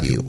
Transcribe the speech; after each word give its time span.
Radio. 0.00 0.24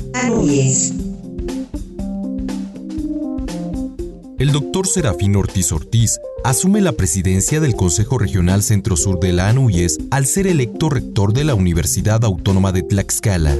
El 4.38 4.52
doctor 4.52 4.86
Serafín 4.86 5.38
Ortiz 5.38 5.72
Ortiz 5.72 6.20
asume 6.44 6.82
la 6.82 6.92
presidencia 6.92 7.62
del 7.62 7.76
Consejo 7.76 8.18
Regional 8.18 8.64
Centro 8.64 8.98
Sur 8.98 9.22
de 9.22 9.32
la 9.32 9.48
ANUYES 9.48 10.00
al 10.12 10.26
ser 10.26 10.48
electo 10.48 10.90
rector 10.90 11.32
de 11.32 11.46
la 11.46 11.56
Universidad 11.56 12.26
Autónoma 12.26 12.74
de 12.74 12.84
Tlaxcala. 12.84 13.56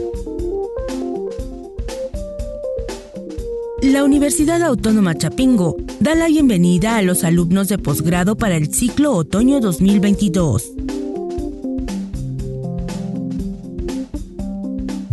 La 3.82 4.04
Universidad 4.04 4.62
Autónoma 4.64 5.16
Chapingo 5.16 5.78
da 6.02 6.14
la 6.14 6.28
bienvenida 6.28 6.98
a 6.98 7.02
los 7.02 7.24
alumnos 7.24 7.70
de 7.70 7.78
posgrado 7.78 8.36
para 8.36 8.58
el 8.58 8.74
ciclo 8.74 9.14
otoño 9.14 9.62
2022. 9.62 10.72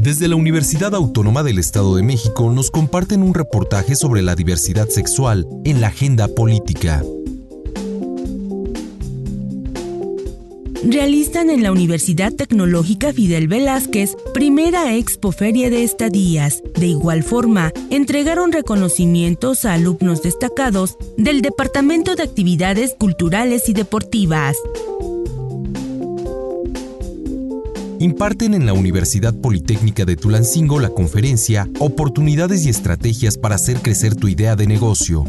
Desde 0.08 0.26
la 0.26 0.36
Universidad 0.36 0.94
Autónoma 0.94 1.42
del 1.42 1.58
Estado 1.58 1.94
de 1.94 2.02
México 2.02 2.50
nos 2.50 2.70
comparten 2.70 3.22
un 3.22 3.34
reportaje 3.34 3.94
sobre 3.94 4.22
la 4.22 4.34
diversidad 4.34 4.88
sexual 4.88 5.46
en 5.66 5.82
la 5.82 5.88
agenda 5.88 6.28
política. 6.28 7.04
realizan 10.82 11.50
en 11.50 11.62
la 11.62 11.72
Universidad 11.72 12.32
Tecnológica 12.32 13.12
Fidel 13.12 13.48
Velázquez 13.48 14.16
primera 14.32 14.94
expoferia 14.94 15.68
de 15.68 15.84
estadías. 15.84 16.62
De 16.78 16.86
igual 16.86 17.22
forma, 17.22 17.72
entregaron 17.90 18.52
reconocimientos 18.52 19.66
a 19.66 19.74
alumnos 19.74 20.22
destacados 20.22 20.96
del 21.18 21.42
Departamento 21.42 22.16
de 22.16 22.22
Actividades 22.22 22.94
Culturales 22.98 23.68
y 23.68 23.74
Deportivas. 23.74 24.56
Imparten 28.00 28.54
en 28.54 28.64
la 28.64 28.72
Universidad 28.72 29.34
Politécnica 29.34 30.04
de 30.04 30.16
Tulancingo 30.16 30.78
la 30.78 30.90
conferencia 30.90 31.68
Oportunidades 31.80 32.64
y 32.64 32.68
Estrategias 32.68 33.36
para 33.36 33.56
hacer 33.56 33.78
crecer 33.78 34.14
tu 34.14 34.28
idea 34.28 34.54
de 34.54 34.66
negocio, 34.66 35.24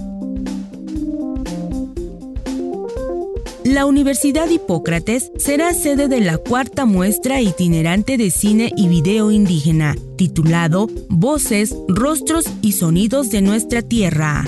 La 3.65 3.85
Universidad 3.85 4.49
Hipócrates 4.49 5.31
será 5.37 5.73
sede 5.73 6.07
de 6.07 6.21
la 6.21 6.37
cuarta 6.37 6.85
muestra 6.85 7.39
itinerante 7.39 8.17
de 8.17 8.31
cine 8.31 8.71
y 8.75 8.87
video 8.87 9.29
indígena, 9.29 9.95
titulado 10.17 10.87
Voces, 11.07 11.75
Rostros 11.87 12.45
y 12.63 12.71
Sonidos 12.71 13.29
de 13.29 13.41
nuestra 13.41 13.83
Tierra. 13.83 14.43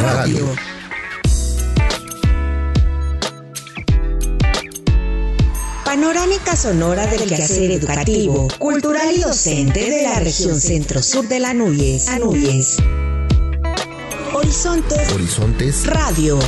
Radio. 0.00 0.46
Panorámica 5.84 6.56
sonora 6.56 7.06
del 7.06 7.28
quehacer 7.28 7.70
educativo, 7.70 8.48
cultural 8.58 9.14
y 9.14 9.20
docente 9.20 9.90
de 9.90 10.02
la 10.04 10.20
región 10.20 10.58
centro-sur 10.58 11.28
de 11.28 11.40
la 11.40 11.50
Anuyes. 11.50 12.08
Horizontes. 14.32 15.12
Horizontes. 15.12 15.86
Radio. 15.86 16.38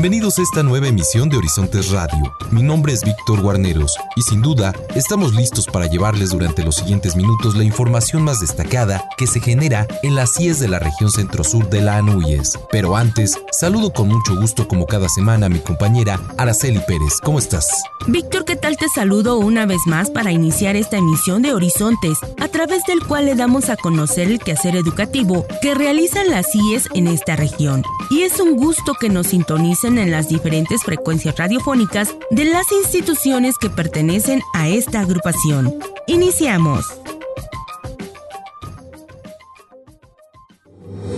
Bienvenidos 0.00 0.38
a 0.38 0.42
esta 0.42 0.62
nueva 0.62 0.86
emisión 0.86 1.28
de 1.28 1.38
Horizontes 1.38 1.90
Radio. 1.90 2.32
Mi 2.52 2.62
nombre 2.62 2.92
es 2.92 3.02
Víctor 3.02 3.40
Guarneros 3.40 3.98
y 4.14 4.22
sin 4.22 4.42
duda 4.42 4.72
estamos 4.94 5.34
listos 5.34 5.66
para 5.66 5.88
llevarles 5.88 6.30
durante 6.30 6.64
los 6.64 6.76
siguientes 6.76 7.16
minutos 7.16 7.56
la 7.56 7.64
información 7.64 8.22
más 8.22 8.38
destacada 8.38 9.02
que 9.16 9.26
se 9.26 9.40
genera 9.40 9.88
en 10.04 10.14
las 10.14 10.34
CIES 10.34 10.60
de 10.60 10.68
la 10.68 10.78
región 10.78 11.10
centro-sur 11.10 11.68
de 11.68 11.80
la 11.80 11.96
Anuyes. 11.96 12.60
Pero 12.70 12.94
antes, 12.94 13.40
saludo 13.50 13.92
con 13.92 14.06
mucho 14.06 14.36
gusto 14.36 14.68
como 14.68 14.86
cada 14.86 15.08
semana 15.08 15.46
a 15.46 15.48
mi 15.48 15.58
compañera 15.58 16.20
Araceli 16.36 16.78
Pérez. 16.86 17.14
¿Cómo 17.20 17.40
estás? 17.40 17.68
Víctor, 18.06 18.44
¿qué 18.44 18.54
tal 18.54 18.76
te 18.76 18.88
saludo 18.88 19.36
una 19.38 19.66
vez 19.66 19.80
más 19.86 20.10
para 20.10 20.30
iniciar 20.30 20.76
esta 20.76 20.96
emisión 20.96 21.42
de 21.42 21.52
Horizontes, 21.52 22.18
a 22.40 22.46
través 22.46 22.84
del 22.84 23.04
cual 23.04 23.26
le 23.26 23.34
damos 23.34 23.68
a 23.68 23.76
conocer 23.76 24.30
el 24.30 24.38
quehacer 24.38 24.76
educativo 24.76 25.44
que 25.60 25.74
realizan 25.74 26.30
las 26.30 26.46
CIES 26.52 26.88
en 26.94 27.08
esta 27.08 27.34
región? 27.34 27.82
Y 28.10 28.22
es 28.22 28.38
un 28.38 28.56
gusto 28.56 28.94
que 28.94 29.08
nos 29.08 29.26
sintonicen 29.26 29.87
en 29.96 30.10
las 30.10 30.28
diferentes 30.28 30.82
frecuencias 30.82 31.36
radiofónicas 31.38 32.14
de 32.30 32.44
las 32.44 32.70
instituciones 32.72 33.56
que 33.58 33.70
pertenecen 33.70 34.42
a 34.52 34.68
esta 34.68 35.00
agrupación. 35.00 35.74
Iniciamos. 36.06 36.84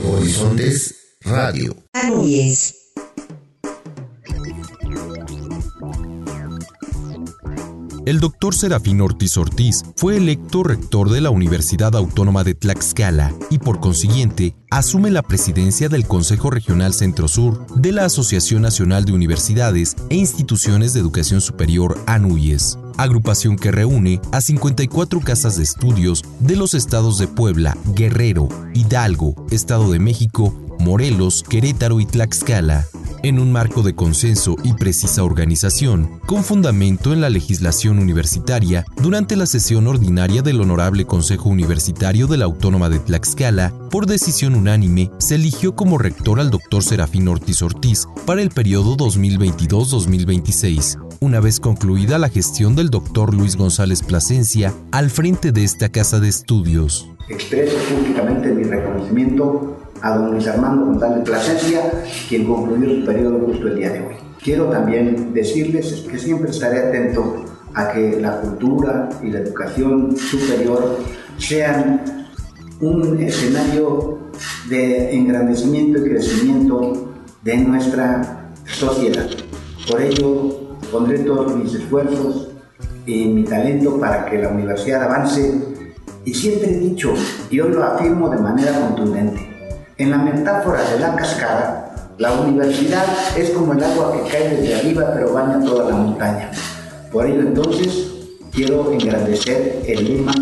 Horizontes 0.07 1.17
Radio. 1.23 1.75
El 8.11 8.19
doctor 8.19 8.57
Serafín 8.57 9.01
Ortiz 9.03 9.37
Ortiz 9.37 9.85
fue 9.95 10.17
electo 10.17 10.65
rector 10.65 11.11
de 11.11 11.21
la 11.21 11.31
Universidad 11.31 11.95
Autónoma 11.95 12.43
de 12.43 12.57
Tlaxcala 12.57 13.33
y 13.51 13.61
por 13.61 13.79
consiguiente 13.79 14.57
asume 14.69 15.13
la 15.13 15.23
presidencia 15.23 15.89
del 15.89 16.05
Consejo 16.09 16.51
Regional 16.51 16.93
Centro 16.93 17.29
Sur 17.29 17.65
de 17.77 17.93
la 17.93 18.07
Asociación 18.07 18.63
Nacional 18.63 19.05
de 19.05 19.13
Universidades 19.13 19.95
e 20.09 20.17
Instituciones 20.17 20.93
de 20.93 20.99
Educación 20.99 21.41
Superior 21.41 22.03
ANUYES, 22.09 22.81
agrupación 22.97 23.55
que 23.55 23.71
reúne 23.71 24.21
a 24.33 24.41
54 24.41 25.21
casas 25.21 25.57
de 25.57 25.63
estudios 25.63 26.25
de 26.41 26.57
los 26.57 26.75
estados 26.75 27.17
de 27.17 27.29
Puebla, 27.29 27.79
Guerrero, 27.95 28.49
Hidalgo, 28.75 29.37
Estado 29.53 29.89
de 29.89 30.01
México, 30.01 30.53
Morelos, 30.81 31.45
Querétaro 31.49 32.01
y 32.01 32.07
Tlaxcala 32.07 32.89
en 33.23 33.39
un 33.39 33.53
marco 33.53 33.83
de 33.83 33.95
consenso 33.95 34.57
y 34.65 34.75
precisa 34.75 35.25
organización, 35.25 36.21
con 36.27 36.45
fundamento 36.45 37.13
en 37.13 37.21
la 37.21 37.31
legislación 37.31 37.99
universitaria, 37.99 38.85
durante 38.97 39.37
la 39.37 39.47
sesión 39.47 39.87
ordinaria 39.87 40.43
del 40.43 40.61
Honorable 40.61 41.05
Consejo 41.05 41.49
Universitario 41.49 42.27
de 42.27 42.39
la 42.39 42.47
Autónoma 42.47 42.89
de 42.89 42.99
Tlaxcala, 42.99 43.73
por 43.91 44.07
decisión 44.07 44.55
unánime, 44.55 45.11
se 45.19 45.35
eligió 45.35 45.75
como 45.75 45.99
rector 45.99 46.41
al 46.41 46.51
doctor 46.51 46.83
Serafín 46.83 47.29
Ortiz 47.29 47.63
Ortiz 47.63 48.07
para 48.27 48.43
el 48.43 48.51
periodo 48.51 48.97
2022-2026, 48.97 50.99
una 51.21 51.41
vez 51.41 51.61
concluida 51.61 52.19
la 52.19 52.29
gestión 52.29 52.77
del 52.77 52.91
doctor 52.91 53.35
Luis 53.35 53.57
González 53.57 54.03
Plasencia 54.03 54.73
al 54.93 55.11
frente 55.11 55.53
de 55.53 55.65
esta 55.65 55.91
casa 55.91 56.21
de 56.21 56.29
estudios. 56.29 57.09
Expreso 57.29 57.77
públicamente 57.95 58.53
mi 58.53 58.65
reconocimiento 58.65 59.79
a 60.03 60.17
don 60.17 60.33
Luis 60.33 60.47
Armando 60.47 60.87
González 60.87 61.25
Plasencia, 61.25 61.91
quien 62.29 62.47
concluyó 62.47 63.01
su 63.01 63.07
periodo 63.07 63.41
justo 63.47 63.69
el 63.69 63.77
día 63.77 63.91
de 63.91 64.01
hoy. 64.01 64.15
Quiero 64.43 64.67
también 64.67 65.35
decirles 65.35 66.07
que 66.11 66.19
siempre 66.19 66.51
estaré 66.51 66.79
atento 66.79 67.45
a 67.75 67.93
que 67.93 68.21
la 68.21 68.41
cultura 68.41 69.09
y 69.23 69.31
la 69.31 69.41
educación 69.41 70.17
superior 70.17 70.99
sean 71.39 72.27
un 72.81 73.21
escenario 73.21 74.19
de 74.69 75.15
engrandecimiento 75.15 75.99
y 75.99 76.09
crecimiento 76.09 77.13
de 77.43 77.57
nuestra 77.59 78.53
sociedad. 78.65 79.29
Por 79.89 80.01
ello, 80.01 80.79
pondré 80.91 81.19
todos 81.21 81.55
mis 81.57 81.75
esfuerzos 81.75 82.49
y 83.07 83.27
mi 83.27 83.45
talento 83.45 83.99
para 83.99 84.25
que 84.27 84.39
la 84.39 84.49
universidad 84.49 85.03
avance 85.03 85.71
y 86.25 86.35
siempre 86.35 86.71
he 86.71 86.79
dicho, 86.79 87.15
y 87.51 87.61
hoy 87.61 87.73
lo 87.73 87.83
afirmo 87.83 88.29
de 88.29 88.37
manera 88.37 88.79
contundente, 88.79 89.50
en 90.01 90.11
la 90.11 90.17
metáfora 90.17 90.83
de 90.91 90.99
la 90.99 91.15
cascada, 91.15 92.15
la 92.17 92.33
universidad 92.33 93.05
es 93.37 93.51
como 93.51 93.75
el 93.75 93.85
agua 93.85 94.13
que 94.13 94.31
cae 94.31 94.57
desde 94.57 94.75
arriba 94.75 95.11
pero 95.13 95.35
baña 95.35 95.63
toda 95.63 95.91
la 95.91 95.97
montaña. 95.97 96.51
Por 97.13 97.27
ello 97.27 97.43
entonces 97.43 98.09
quiero 98.51 98.93
engrandecer 98.93 99.83
el 99.87 100.05
lema 100.05 100.33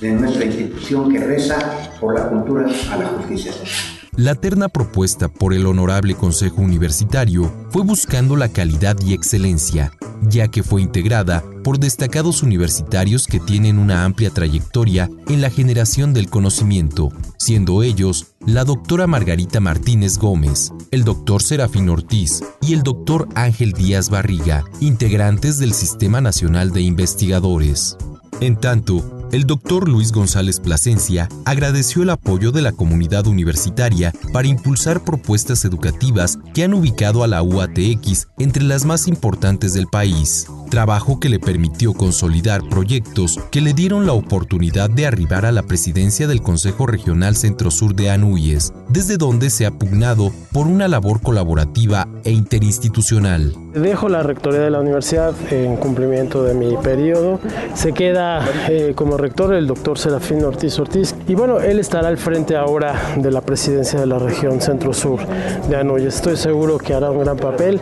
de 0.00 0.10
nuestra 0.10 0.44
institución 0.44 1.12
que 1.12 1.20
reza 1.20 1.56
por 2.00 2.18
la 2.18 2.28
cultura 2.28 2.66
a 2.90 2.96
la 2.96 3.06
justicia 3.06 3.52
social. 3.52 3.96
La 4.16 4.34
terna 4.34 4.68
propuesta 4.68 5.28
por 5.28 5.54
el 5.54 5.66
Honorable 5.66 6.14
Consejo 6.14 6.62
Universitario 6.62 7.52
fue 7.70 7.82
buscando 7.82 8.34
la 8.34 8.48
calidad 8.48 8.96
y 9.04 9.14
excelencia, 9.14 9.92
ya 10.22 10.48
que 10.48 10.64
fue 10.64 10.82
integrada 10.82 11.44
por 11.66 11.80
destacados 11.80 12.44
universitarios 12.44 13.26
que 13.26 13.40
tienen 13.40 13.80
una 13.80 14.04
amplia 14.04 14.30
trayectoria 14.30 15.10
en 15.26 15.40
la 15.40 15.50
generación 15.50 16.14
del 16.14 16.30
conocimiento, 16.30 17.08
siendo 17.38 17.82
ellos 17.82 18.36
la 18.46 18.62
doctora 18.62 19.08
Margarita 19.08 19.58
Martínez 19.58 20.16
Gómez, 20.16 20.72
el 20.92 21.02
doctor 21.02 21.42
Serafín 21.42 21.88
Ortiz 21.88 22.40
y 22.62 22.72
el 22.72 22.84
doctor 22.84 23.28
Ángel 23.34 23.72
Díaz 23.72 24.10
Barriga, 24.10 24.62
integrantes 24.78 25.58
del 25.58 25.72
Sistema 25.72 26.20
Nacional 26.20 26.70
de 26.70 26.82
Investigadores. 26.82 27.96
En 28.40 28.54
tanto, 28.54 29.15
el 29.32 29.44
doctor 29.44 29.88
Luis 29.88 30.12
González 30.12 30.60
Plasencia 30.60 31.28
agradeció 31.44 32.02
el 32.02 32.10
apoyo 32.10 32.52
de 32.52 32.62
la 32.62 32.72
comunidad 32.72 33.26
universitaria 33.26 34.12
para 34.32 34.48
impulsar 34.48 35.04
propuestas 35.04 35.64
educativas 35.64 36.38
que 36.54 36.64
han 36.64 36.74
ubicado 36.74 37.24
a 37.24 37.26
la 37.26 37.42
UATX 37.42 38.28
entre 38.38 38.62
las 38.64 38.84
más 38.84 39.08
importantes 39.08 39.74
del 39.74 39.86
país 39.86 40.46
trabajo 40.66 41.18
que 41.20 41.28
le 41.28 41.38
permitió 41.38 41.94
consolidar 41.94 42.62
proyectos 42.68 43.38
que 43.50 43.60
le 43.60 43.72
dieron 43.72 44.06
la 44.06 44.12
oportunidad 44.12 44.90
de 44.90 45.06
arribar 45.06 45.46
a 45.46 45.52
la 45.52 45.62
presidencia 45.62 46.26
del 46.26 46.42
Consejo 46.42 46.86
Regional 46.86 47.36
Centro-Sur 47.36 47.94
de 47.94 48.10
Anuyes, 48.10 48.72
desde 48.88 49.16
donde 49.16 49.50
se 49.50 49.66
ha 49.66 49.70
pugnado 49.70 50.32
por 50.52 50.66
una 50.66 50.88
labor 50.88 51.20
colaborativa 51.22 52.08
e 52.24 52.30
interinstitucional. 52.30 53.54
Dejo 53.74 54.08
la 54.08 54.22
rectoría 54.22 54.60
de 54.60 54.70
la 54.70 54.80
universidad 54.80 55.34
en 55.50 55.76
cumplimiento 55.76 56.42
de 56.42 56.54
mi 56.54 56.76
periodo. 56.78 57.40
Se 57.74 57.92
queda 57.92 58.46
eh, 58.68 58.92
como 58.94 59.15
rector 59.16 59.54
el 59.54 59.66
doctor 59.66 59.98
Serafín 59.98 60.44
Ortiz 60.44 60.78
Ortiz 60.78 61.14
y 61.28 61.34
bueno, 61.34 61.60
él 61.60 61.78
estará 61.78 62.08
al 62.08 62.18
frente 62.18 62.56
ahora 62.56 63.14
de 63.16 63.30
la 63.30 63.40
presidencia 63.40 63.98
de 63.98 64.06
la 64.06 64.18
región 64.18 64.60
Centro-Sur 64.60 65.20
de 65.68 65.76
Anuyes. 65.76 66.16
Estoy 66.16 66.36
seguro 66.36 66.78
que 66.78 66.94
hará 66.94 67.10
un 67.10 67.20
gran 67.20 67.36
papel, 67.36 67.80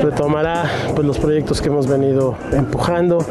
retomará 0.00 0.64
pues, 0.94 1.06
los 1.06 1.18
proyectos 1.18 1.60
que 1.60 1.68
hemos 1.68 1.86
venido 1.86 2.36
empujando. 2.52 3.24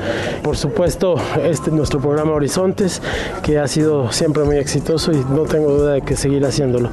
Por 0.43 0.57
supuesto, 0.57 1.15
este 1.43 1.71
nuestro 1.71 1.99
programa 1.99 2.31
Horizontes, 2.33 3.01
que 3.43 3.59
ha 3.59 3.67
sido 3.67 4.11
siempre 4.11 4.43
muy 4.43 4.57
exitoso 4.57 5.11
y 5.11 5.17
no 5.17 5.43
tengo 5.43 5.71
duda 5.71 5.93
de 5.93 6.01
que 6.01 6.15
seguirá 6.15 6.49
haciéndolo. 6.49 6.89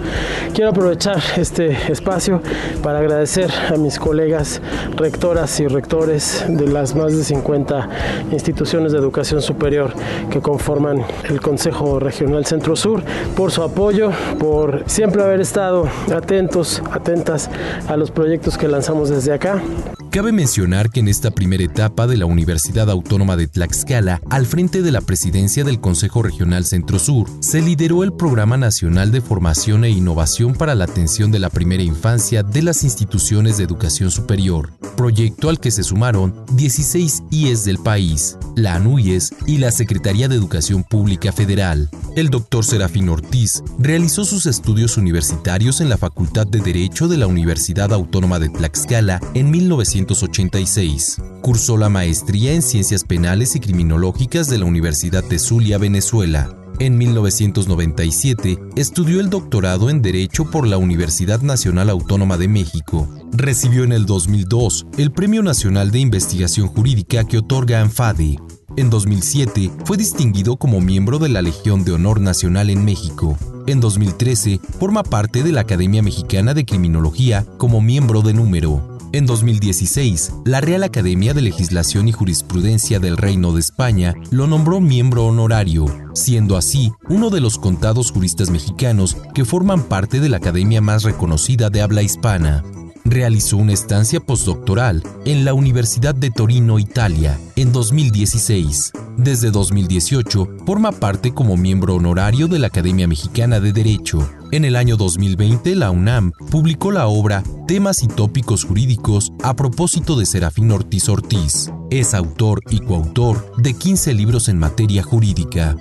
Quiero 0.55 0.71
aprovechar 0.71 1.23
este 1.37 1.77
espacio 1.91 2.41
para 2.83 2.99
agradecer 2.99 3.51
a 3.73 3.77
mis 3.77 3.99
colegas 3.99 4.61
rectoras 4.97 5.61
y 5.61 5.69
rectores 5.69 6.45
de 6.49 6.67
las 6.67 6.95
más 6.95 7.17
de 7.17 7.23
50 7.23 7.89
instituciones 8.33 8.93
de 8.93 8.99
educación 8.99 9.43
superior 9.43 9.93
que 10.31 10.41
conforman 10.49 11.05
el 11.29 11.43
Consejo 11.43 12.01
Regional 12.01 12.47
Centro 12.47 12.75
Sur 12.75 13.05
por 13.37 13.53
su 13.53 13.63
apoyo, 13.63 14.11
por 14.39 14.83
siempre 14.87 15.23
haber 15.23 15.43
estado 15.43 15.87
atentos, 16.11 16.83
atentas 16.91 17.51
a 17.87 17.99
los 17.99 18.11
proyectos 18.11 18.57
que 18.57 18.67
lanzamos 18.67 19.11
desde 19.11 19.35
acá. 19.35 19.63
Cabe 20.11 20.33
mencionar 20.33 20.89
que 20.89 21.01
en 21.01 21.09
esta 21.09 21.31
primera 21.31 21.63
etapa 21.63 22.07
de 22.07 22.17
la 22.17 22.25
Universidad 22.25 22.91
Autónoma 22.91 23.37
de 23.37 23.47
Tlaxcala, 23.47 24.23
al 24.31 24.47
frente 24.47 24.81
de 24.81 24.91
la 24.91 25.03
presidencia 25.03 25.65
del 25.65 25.81
Consejo 25.81 26.23
Regional 26.23 26.65
Centro 26.65 26.99
Sur, 26.99 27.29
se 27.41 27.61
lideró 27.61 28.03
el 28.03 28.15
Programa 28.15 28.57
Nacional 28.57 29.13
de 29.13 29.21
Formación 29.21 29.85
e 29.85 29.91
Innovación 29.91 30.55
para 30.55 30.75
la 30.75 30.85
Atención 30.85 31.31
de 31.31 31.41
la 31.41 31.51
Primera 31.51 31.83
Infancia 31.83 32.43
de 32.43 32.63
las 32.63 32.85
instituciones 32.85 33.59
de 33.59 33.65
educación 33.65 34.11
superior, 34.11 34.71
proyecto 34.99 35.49
al 35.49 35.61
que 35.61 35.71
se 35.71 35.83
sumaron 35.83 36.35
16 36.53 37.23
IES 37.31 37.65
del 37.65 37.79
país, 37.79 38.37
la 38.57 38.75
ANUYES 38.75 39.33
y 39.47 39.57
la 39.57 39.71
Secretaría 39.71 40.29
de 40.29 40.35
Educación 40.35 40.85
Pública 40.85 41.33
Federal. 41.33 41.89
El 42.17 42.29
doctor 42.29 42.67
Serafín 42.67 43.09
Ortiz 43.09 43.63
realizó 43.79 44.27
sus 44.27 44.45
estudios 44.45 44.99
universitarios 44.99 45.81
en 45.81 45.89
la 45.89 45.97
Facultad 45.97 46.47
de 46.47 46.61
Derecho 46.61 47.09
de 47.09 47.17
la 47.17 47.27
Universidad 47.29 47.93
Autónoma 47.95 48.39
de 48.39 48.51
Tlaxcala 48.51 49.21
en 49.35 49.51
1900 49.51 49.69
1986. 49.79 51.17
Cursó 51.43 51.77
la 51.77 51.89
maestría 51.89 52.53
en 52.53 52.63
Ciencias 52.63 53.05
Penales 53.05 53.55
y 53.57 53.61
Criminológicas 53.61 54.49
de 54.49 54.59
la 54.59 54.65
Universidad 54.65 55.25
de 55.25 55.39
Zulia, 55.39 55.79
Venezuela. 55.79 56.55
En 56.79 56.97
1997 56.97 58.59
estudió 58.77 59.21
el 59.21 59.31
doctorado 59.31 59.91
en 59.91 60.01
Derecho 60.01 60.51
por 60.51 60.67
la 60.67 60.79
Universidad 60.79 61.41
Nacional 61.43 61.91
Autónoma 61.91 62.37
de 62.37 62.49
México. 62.49 63.09
Recibió 63.33 63.85
en 63.85 63.93
el 63.93 64.07
2002 64.07 64.87
el 64.97 65.11
Premio 65.11 65.43
Nacional 65.43 65.91
de 65.91 65.99
Investigación 65.99 66.69
Jurídica 66.69 67.25
que 67.25 67.39
otorga 67.39 67.81
ANFADE. 67.81 68.39
En 68.77 68.91
2007 68.91 69.73
fue 69.85 69.97
distinguido 69.97 70.57
como 70.57 70.81
miembro 70.81 71.19
de 71.19 71.29
la 71.29 71.43
Legión 71.43 71.85
de 71.85 71.93
Honor 71.93 72.21
Nacional 72.21 72.71
en 72.71 72.85
México. 72.85 73.37
En 73.67 73.81
2013 73.81 74.61
forma 74.79 75.03
parte 75.03 75.43
de 75.43 75.53
la 75.53 75.63
Academia 75.63 76.03
Mexicana 76.03 76.55
de 76.55 76.65
Criminología 76.65 77.45
como 77.59 77.81
miembro 77.81 78.23
de 78.23 78.35
número. 78.35 78.98
En 79.11 79.25
2016, 79.25 80.35
la 80.45 80.61
Real 80.61 80.83
Academia 80.83 81.33
de 81.33 81.41
Legislación 81.41 82.09
y 82.09 82.13
Jurisprudencia 82.13 83.01
del 83.01 83.17
Reino 83.17 83.55
de 83.55 83.61
España 83.61 84.15
lo 84.31 84.47
nombró 84.47 84.81
miembro 84.81 85.25
honorario, 85.25 85.87
siendo 86.13 86.59
así 86.59 86.93
uno 87.09 87.31
de 87.31 87.41
los 87.41 87.59
contados 87.59 88.11
juristas 88.11 88.51
mexicanos 88.51 89.17
que 89.35 89.47
forman 89.47 89.85
parte 89.85 90.21
de 90.21 90.29
la 90.29 90.37
academia 90.37 90.83
más 90.83 91.05
reconocida 91.05 91.71
de 91.71 91.81
habla 91.81 92.03
hispana. 92.03 92.63
Realizó 93.09 93.57
una 93.57 93.73
estancia 93.73 94.21
postdoctoral 94.21 95.03
en 95.25 95.47
la 95.47 95.55
Universidad 95.55 96.15
de 96.15 96.31
Torino, 96.31 96.79
Italia, 96.79 97.39
en 97.57 97.73
2016. 97.73 98.93
Desde 99.17 99.51
2018 99.51 100.47
forma 100.67 100.93
parte 100.93 101.33
como 101.33 101.57
miembro 101.57 101.95
honorario 101.95 102.49
de 102.49 102.59
la 102.59 102.67
Academia 102.67 103.09
Mexicana 103.09 103.61
de 103.61 103.73
Derecho. 103.73 104.29
En 104.53 104.67
el 104.67 104.77
año 104.77 104.99
2020, 104.99 105.75
la 105.75 105.91
UNAM 105.91 106.33
publicó 106.51 106.93
la 106.93 107.07
obra 107.07 107.43
Temas 107.67 108.03
y 108.03 108.09
tópicos 108.09 108.65
jurídicos 108.65 109.33
a 109.43 109.57
propósito 109.57 110.15
de 110.15 110.27
Serafín 110.27 110.71
Ortiz 110.71 111.09
Ortiz. 111.09 111.73
Es 111.91 112.13
autor 112.13 112.61
y 112.69 112.81
coautor 112.81 113.55
de 113.57 113.73
15 113.73 114.13
libros 114.13 114.51
en 114.51 114.59
materia 114.59 115.03
jurídica. 115.03 115.77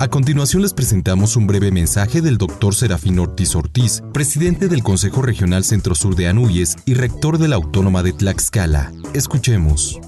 A 0.00 0.06
continuación 0.06 0.62
les 0.62 0.74
presentamos 0.74 1.36
un 1.36 1.48
breve 1.48 1.72
mensaje 1.72 2.22
del 2.22 2.38
doctor 2.38 2.72
Serafín 2.72 3.18
Ortiz 3.18 3.56
Ortiz, 3.56 4.00
presidente 4.14 4.68
del 4.68 4.84
Consejo 4.84 5.22
Regional 5.22 5.64
Centro 5.64 5.96
Sur 5.96 6.14
de 6.14 6.28
Anuyes 6.28 6.76
y 6.86 6.94
rector 6.94 7.36
de 7.36 7.48
la 7.48 7.56
Autónoma 7.56 8.04
de 8.04 8.12
Tlaxcala. 8.12 8.92
Escuchemos. 9.12 10.00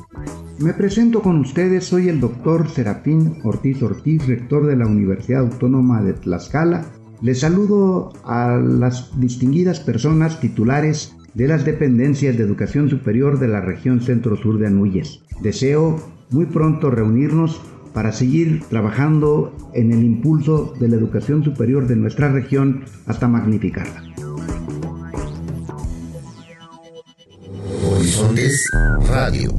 Me 0.60 0.72
presento 0.74 1.22
con 1.22 1.40
ustedes, 1.40 1.86
soy 1.86 2.08
el 2.08 2.20
doctor 2.20 2.70
Serafín 2.70 3.40
Ortiz 3.42 3.82
Ortiz, 3.82 4.24
rector 4.28 4.64
de 4.68 4.76
la 4.76 4.86
Universidad 4.86 5.40
Autónoma 5.40 6.00
de 6.02 6.12
Tlaxcala. 6.12 6.86
Les 7.20 7.40
saludo 7.40 8.12
a 8.24 8.58
las 8.58 9.10
distinguidas 9.18 9.80
personas 9.80 10.38
titulares 10.38 11.16
de 11.34 11.48
las 11.48 11.64
dependencias 11.64 12.36
de 12.36 12.44
educación 12.44 12.88
superior 12.90 13.40
de 13.40 13.48
la 13.48 13.60
región 13.60 14.00
centro-sur 14.00 14.60
de 14.60 14.68
Anuyes. 14.68 15.24
Deseo 15.42 15.96
muy 16.30 16.46
pronto 16.46 16.92
reunirnos 16.92 17.60
para 17.92 18.12
seguir 18.12 18.62
trabajando 18.68 19.56
en 19.74 19.92
el 19.92 20.04
impulso 20.04 20.74
de 20.78 20.88
la 20.88 20.96
educación 20.96 21.44
superior 21.44 21.86
de 21.86 21.96
nuestra 21.96 22.30
región 22.30 22.84
hasta 23.06 23.28
magnificarla. 23.28 24.04
Horizontes 27.90 28.70
Radio. 29.08 29.50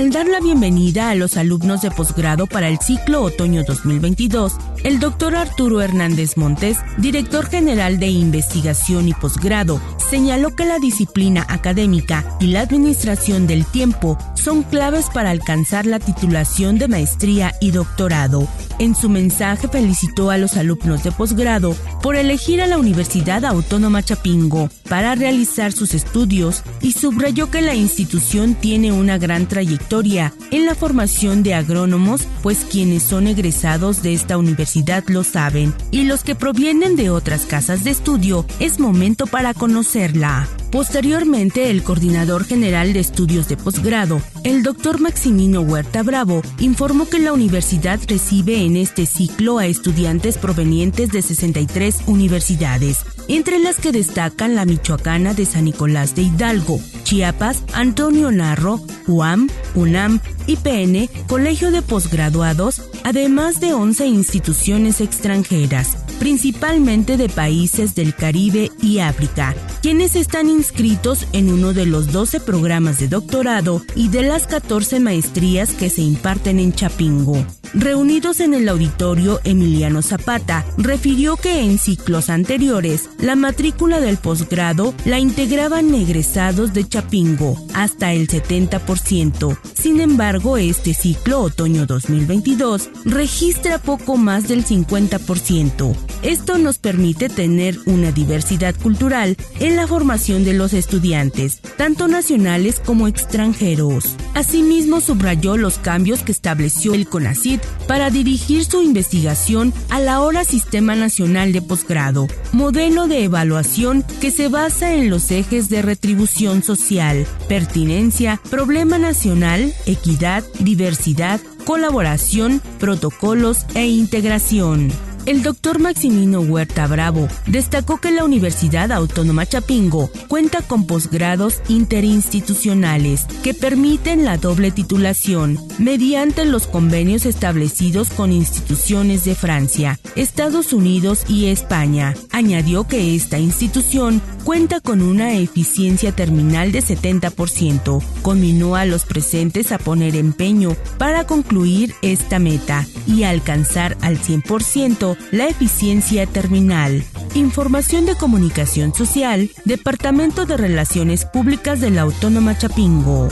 Al 0.00 0.10
dar 0.10 0.26
la 0.28 0.40
bienvenida 0.40 1.10
a 1.10 1.14
los 1.14 1.36
alumnos 1.36 1.82
de 1.82 1.90
posgrado 1.90 2.46
para 2.46 2.68
el 2.68 2.78
ciclo 2.78 3.22
otoño 3.22 3.64
2022, 3.64 4.56
el 4.82 4.98
doctor 4.98 5.36
Arturo 5.36 5.82
Hernández 5.82 6.38
Montes, 6.38 6.78
director 6.96 7.44
general 7.44 7.98
de 7.98 8.06
investigación 8.06 9.08
y 9.08 9.12
posgrado, 9.12 9.78
señaló 10.10 10.56
que 10.56 10.64
la 10.64 10.80
disciplina 10.80 11.46
académica 11.48 12.24
y 12.40 12.48
la 12.48 12.62
administración 12.62 13.46
del 13.46 13.64
tiempo 13.64 14.18
son 14.34 14.64
claves 14.64 15.08
para 15.08 15.30
alcanzar 15.30 15.86
la 15.86 16.00
titulación 16.00 16.78
de 16.78 16.88
maestría 16.88 17.54
y 17.60 17.70
doctorado. 17.70 18.48
En 18.80 18.94
su 18.94 19.10
mensaje 19.10 19.68
felicitó 19.68 20.30
a 20.30 20.38
los 20.38 20.56
alumnos 20.56 21.02
de 21.02 21.12
posgrado 21.12 21.76
por 22.02 22.16
elegir 22.16 22.62
a 22.62 22.66
la 22.66 22.78
Universidad 22.78 23.44
Autónoma 23.44 24.02
Chapingo 24.02 24.70
para 24.88 25.14
realizar 25.14 25.70
sus 25.70 25.92
estudios 25.92 26.62
y 26.80 26.92
subrayó 26.92 27.50
que 27.50 27.60
la 27.60 27.74
institución 27.74 28.54
tiene 28.54 28.90
una 28.90 29.18
gran 29.18 29.46
trayectoria 29.46 30.32
en 30.50 30.64
la 30.64 30.74
formación 30.74 31.42
de 31.42 31.52
agrónomos, 31.52 32.22
pues 32.42 32.64
quienes 32.70 33.02
son 33.02 33.26
egresados 33.26 34.02
de 34.02 34.14
esta 34.14 34.38
universidad 34.38 35.04
lo 35.08 35.24
saben, 35.24 35.74
y 35.90 36.04
los 36.04 36.24
que 36.24 36.34
provienen 36.34 36.96
de 36.96 37.10
otras 37.10 37.44
casas 37.44 37.84
de 37.84 37.90
estudio 37.90 38.46
es 38.60 38.80
momento 38.80 39.26
para 39.26 39.52
conocerla. 39.52 40.48
Posteriormente, 40.70 41.68
el 41.68 41.82
coordinador 41.82 42.44
general 42.44 42.92
de 42.92 43.00
estudios 43.00 43.48
de 43.48 43.56
posgrado, 43.56 44.22
el 44.44 44.62
doctor 44.62 45.00
Maximino 45.00 45.62
Huerta 45.62 46.04
Bravo, 46.04 46.42
informó 46.60 47.08
que 47.08 47.18
la 47.18 47.32
universidad 47.32 47.98
recibe 48.06 48.64
en 48.64 48.76
este 48.76 49.06
ciclo 49.06 49.58
a 49.58 49.66
estudiantes 49.66 50.38
provenientes 50.38 51.10
de 51.10 51.22
63 51.22 52.02
universidades, 52.06 52.98
entre 53.26 53.58
las 53.58 53.76
que 53.80 53.90
destacan 53.90 54.54
la 54.54 54.64
Michoacana 54.64 55.34
de 55.34 55.44
San 55.44 55.64
Nicolás 55.64 56.14
de 56.14 56.22
Hidalgo, 56.22 56.80
Chiapas, 57.02 57.64
Antonio 57.72 58.30
Narro, 58.30 58.80
UAM, 59.08 59.48
UNAM, 59.74 60.20
IPN, 60.46 61.08
Colegio 61.26 61.72
de 61.72 61.82
Posgraduados, 61.82 62.82
además 63.02 63.60
de 63.60 63.74
11 63.74 64.06
instituciones 64.06 65.00
extranjeras, 65.00 65.99
principalmente 66.20 67.16
de 67.16 67.30
países 67.30 67.94
del 67.94 68.14
Caribe 68.14 68.70
y 68.80 68.98
África, 68.98 69.56
quienes 69.80 70.14
están 70.14 70.50
inscritos 70.50 71.26
en 71.32 71.50
uno 71.50 71.72
de 71.72 71.86
los 71.86 72.12
12 72.12 72.40
programas 72.40 73.00
de 73.00 73.08
doctorado 73.08 73.82
y 73.96 74.08
de 74.10 74.22
las 74.22 74.46
14 74.46 75.00
maestrías 75.00 75.70
que 75.70 75.88
se 75.88 76.02
imparten 76.02 76.60
en 76.60 76.74
Chapingo. 76.74 77.44
Reunidos 77.72 78.40
en 78.40 78.52
el 78.52 78.68
auditorio, 78.68 79.40
Emiliano 79.44 80.02
Zapata 80.02 80.66
refirió 80.76 81.36
que 81.36 81.60
en 81.60 81.78
ciclos 81.78 82.28
anteriores 82.28 83.08
la 83.18 83.36
matrícula 83.36 84.00
del 84.00 84.16
posgrado 84.16 84.92
la 85.04 85.20
integraban 85.20 85.94
egresados 85.94 86.74
de 86.74 86.86
Chapingo 86.86 87.56
hasta 87.72 88.12
el 88.12 88.28
70%. 88.28 89.56
Sin 89.72 90.00
embargo, 90.00 90.56
este 90.56 90.94
ciclo 90.94 91.40
otoño 91.40 91.86
2022 91.86 92.90
registra 93.04 93.78
poco 93.78 94.16
más 94.16 94.48
del 94.48 94.66
50%. 94.66 96.09
Esto 96.22 96.58
nos 96.58 96.78
permite 96.78 97.28
tener 97.28 97.78
una 97.86 98.12
diversidad 98.12 98.74
cultural 98.74 99.36
en 99.58 99.76
la 99.76 99.86
formación 99.86 100.44
de 100.44 100.54
los 100.54 100.72
estudiantes, 100.72 101.60
tanto 101.76 102.08
nacionales 102.08 102.80
como 102.84 103.08
extranjeros. 103.08 104.16
Asimismo, 104.34 105.00
subrayó 105.00 105.56
los 105.56 105.78
cambios 105.78 106.22
que 106.22 106.32
estableció 106.32 106.94
el 106.94 107.08
CONACID 107.08 107.60
para 107.86 108.10
dirigir 108.10 108.64
su 108.64 108.82
investigación 108.82 109.72
al 109.88 110.08
ahora 110.08 110.44
Sistema 110.44 110.94
Nacional 110.94 111.52
de 111.52 111.62
Posgrado, 111.62 112.28
modelo 112.52 113.06
de 113.06 113.24
evaluación 113.24 114.04
que 114.20 114.30
se 114.30 114.48
basa 114.48 114.94
en 114.94 115.10
los 115.10 115.30
ejes 115.30 115.68
de 115.68 115.82
retribución 115.82 116.62
social, 116.62 117.26
pertinencia, 117.48 118.40
problema 118.50 118.98
nacional, 118.98 119.74
equidad, 119.86 120.44
diversidad, 120.60 121.40
colaboración, 121.64 122.60
protocolos 122.78 123.66
e 123.74 123.86
integración. 123.86 124.90
El 125.26 125.42
doctor 125.42 125.78
Maximino 125.78 126.40
Huerta 126.40 126.86
Bravo 126.86 127.28
destacó 127.46 127.98
que 128.00 128.10
la 128.10 128.24
Universidad 128.24 128.90
Autónoma 128.90 129.44
Chapingo 129.44 130.10
cuenta 130.28 130.62
con 130.62 130.86
posgrados 130.86 131.60
interinstitucionales 131.68 133.26
que 133.42 133.52
permiten 133.52 134.24
la 134.24 134.38
doble 134.38 134.70
titulación 134.70 135.58
mediante 135.78 136.46
los 136.46 136.66
convenios 136.66 137.26
establecidos 137.26 138.08
con 138.08 138.32
instituciones 138.32 139.24
de 139.24 139.34
Francia, 139.34 140.00
Estados 140.16 140.72
Unidos 140.72 141.24
y 141.28 141.46
España. 141.46 142.14
Añadió 142.32 142.84
que 142.84 143.14
esta 143.14 143.38
institución 143.38 144.22
cuenta 144.44 144.80
con 144.80 145.02
una 145.02 145.34
eficiencia 145.34 146.12
terminal 146.12 146.72
de 146.72 146.82
70%. 146.82 148.02
Conminó 148.22 148.74
a 148.74 148.86
los 148.86 149.04
presentes 149.04 149.70
a 149.70 149.78
poner 149.78 150.16
empeño 150.16 150.74
para 150.98 151.26
concluir 151.26 151.94
esta 152.02 152.38
meta 152.38 152.86
y 153.06 153.24
alcanzar 153.24 153.96
al 154.00 154.18
100% 154.18 155.09
la 155.30 155.48
eficiencia 155.48 156.26
terminal. 156.26 157.04
Información 157.34 158.06
de 158.06 158.16
Comunicación 158.16 158.94
Social, 158.94 159.50
Departamento 159.64 160.46
de 160.46 160.56
Relaciones 160.56 161.24
Públicas 161.24 161.80
de 161.80 161.90
la 161.90 162.02
Autónoma 162.02 162.56
Chapingo. 162.56 163.28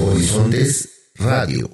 Horizontes 0.00 0.88
Radio. 1.16 1.70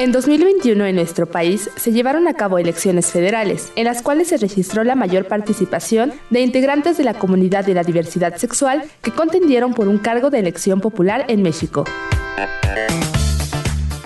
En 0.00 0.12
2021 0.12 0.86
en 0.86 0.96
nuestro 0.96 1.26
país 1.26 1.68
se 1.76 1.92
llevaron 1.92 2.26
a 2.26 2.32
cabo 2.32 2.56
elecciones 2.56 3.08
federales, 3.08 3.70
en 3.76 3.84
las 3.84 4.00
cuales 4.00 4.28
se 4.28 4.38
registró 4.38 4.82
la 4.82 4.94
mayor 4.94 5.26
participación 5.26 6.14
de 6.30 6.40
integrantes 6.40 6.96
de 6.96 7.04
la 7.04 7.12
comunidad 7.12 7.66
de 7.66 7.74
la 7.74 7.84
diversidad 7.84 8.34
sexual 8.36 8.82
que 9.02 9.10
contendieron 9.10 9.74
por 9.74 9.88
un 9.88 9.98
cargo 9.98 10.30
de 10.30 10.38
elección 10.38 10.80
popular 10.80 11.26
en 11.28 11.42
México. 11.42 11.84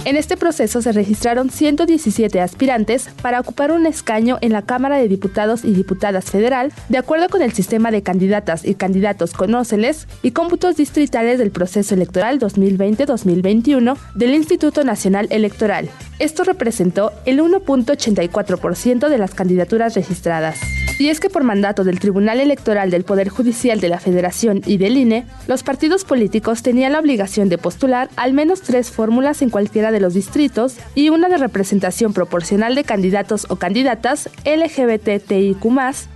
En 0.05 0.19
este 0.19 0.37
proceso 0.37 0.83
se 0.83 0.93
registraron 0.93 1.49
117 1.49 2.39
aspirantes 2.39 3.09
para 3.23 3.41
ocupar 3.41 3.73
un 3.73 3.87
escaño 3.87 4.37
en 4.43 4.53
la 4.53 4.61
Cámara 4.61 4.99
de 4.99 5.09
Diputados 5.09 5.65
y 5.65 5.73
Diputadas 5.73 6.27
Federal, 6.27 6.75
de 6.91 6.99
acuerdo 6.99 7.31
con 7.31 7.41
el 7.41 7.55
sistema 7.55 7.91
de 7.91 8.03
candidatas 8.03 8.67
y 8.67 8.75
candidatos 8.75 9.33
conóceles 9.33 10.07
y 10.23 10.33
cómputos 10.33 10.77
distritales 10.77 11.39
del 11.39 11.53
proceso 11.53 11.95
electoral 11.95 12.39
2020-2021 12.39 13.97
del 14.15 14.35
Instituto 14.35 14.85
Nacional 14.85 15.27
Electoral. 15.31 15.89
Esto 16.19 16.45
representó 16.45 17.13
el 17.25 17.41
1.84% 17.41 19.09
de 19.09 19.19
las 19.19 19.33
candidaturas 19.35 19.95
registradas. 19.95 20.61
Y 20.97 21.09
es 21.09 21.19
que 21.19 21.29
por 21.29 21.43
mandato 21.43 21.83
del 21.83 21.99
Tribunal 21.99 22.39
Electoral 22.39 22.91
del 22.91 23.05
Poder 23.05 23.29
Judicial 23.29 23.81
de 23.81 23.89
la 23.89 23.99
Federación 23.99 24.63
y 24.65 24.77
del 24.77 24.97
INE, 24.97 25.27
los 25.49 25.65
partidos 25.65 26.05
políticos 26.05 26.63
tenían 26.63 26.93
la 26.93 27.01
obligación 27.01 27.49
de 27.49 27.59
postular 27.59 28.09
al 28.17 28.33
menos 28.33 28.63
tres 28.63 28.93
fórmulas 28.93 29.43
en 29.43 29.51
cualquiera 29.51 29.91
de 29.91 29.99
los 29.99 30.15
distritos 30.15 30.77
y 30.95 31.09
una 31.09 31.29
de 31.29 31.39
representación 31.39 32.13
proporcional 32.13 32.77
de 32.77 32.85
candidatos 32.85 33.47
o 33.49 33.57
candidatas 33.57 34.31
LGBTIQ 34.45 35.65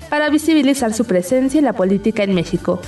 para 0.08 0.30
visibilizar 0.30 0.92
su 0.92 1.04
presencia 1.04 1.58
en 1.58 1.64
la 1.64 1.72
política 1.72 2.22
en 2.22 2.34
México. 2.34 2.80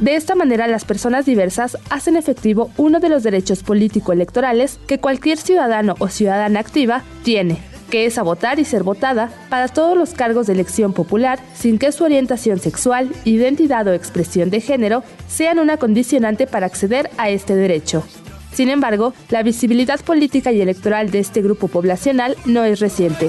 De 0.00 0.16
esta 0.16 0.34
manera, 0.34 0.66
las 0.66 0.84
personas 0.84 1.24
diversas 1.24 1.78
hacen 1.88 2.16
efectivo 2.16 2.70
uno 2.76 3.00
de 3.00 3.08
los 3.08 3.22
derechos 3.22 3.62
político-electorales 3.62 4.78
que 4.86 4.98
cualquier 4.98 5.38
ciudadano 5.38 5.94
o 6.00 6.08
ciudadana 6.08 6.60
activa 6.60 7.04
tiene, 7.22 7.58
que 7.90 8.06
es 8.06 8.18
a 8.18 8.22
votar 8.22 8.58
y 8.58 8.64
ser 8.64 8.82
votada 8.82 9.30
para 9.48 9.68
todos 9.68 9.96
los 9.96 10.14
cargos 10.14 10.46
de 10.46 10.54
elección 10.54 10.92
popular 10.92 11.38
sin 11.54 11.78
que 11.78 11.92
su 11.92 12.04
orientación 12.04 12.58
sexual, 12.58 13.10
identidad 13.24 13.86
o 13.86 13.92
expresión 13.92 14.50
de 14.50 14.60
género 14.60 15.02
sean 15.28 15.58
una 15.58 15.76
condicionante 15.76 16.46
para 16.46 16.66
acceder 16.66 17.10
a 17.16 17.30
este 17.30 17.54
derecho. 17.54 18.04
Sin 18.52 18.68
embargo, 18.68 19.14
la 19.30 19.42
visibilidad 19.42 20.00
política 20.00 20.52
y 20.52 20.60
electoral 20.60 21.10
de 21.10 21.18
este 21.18 21.42
grupo 21.42 21.68
poblacional 21.68 22.36
no 22.44 22.64
es 22.64 22.80
reciente. 22.80 23.28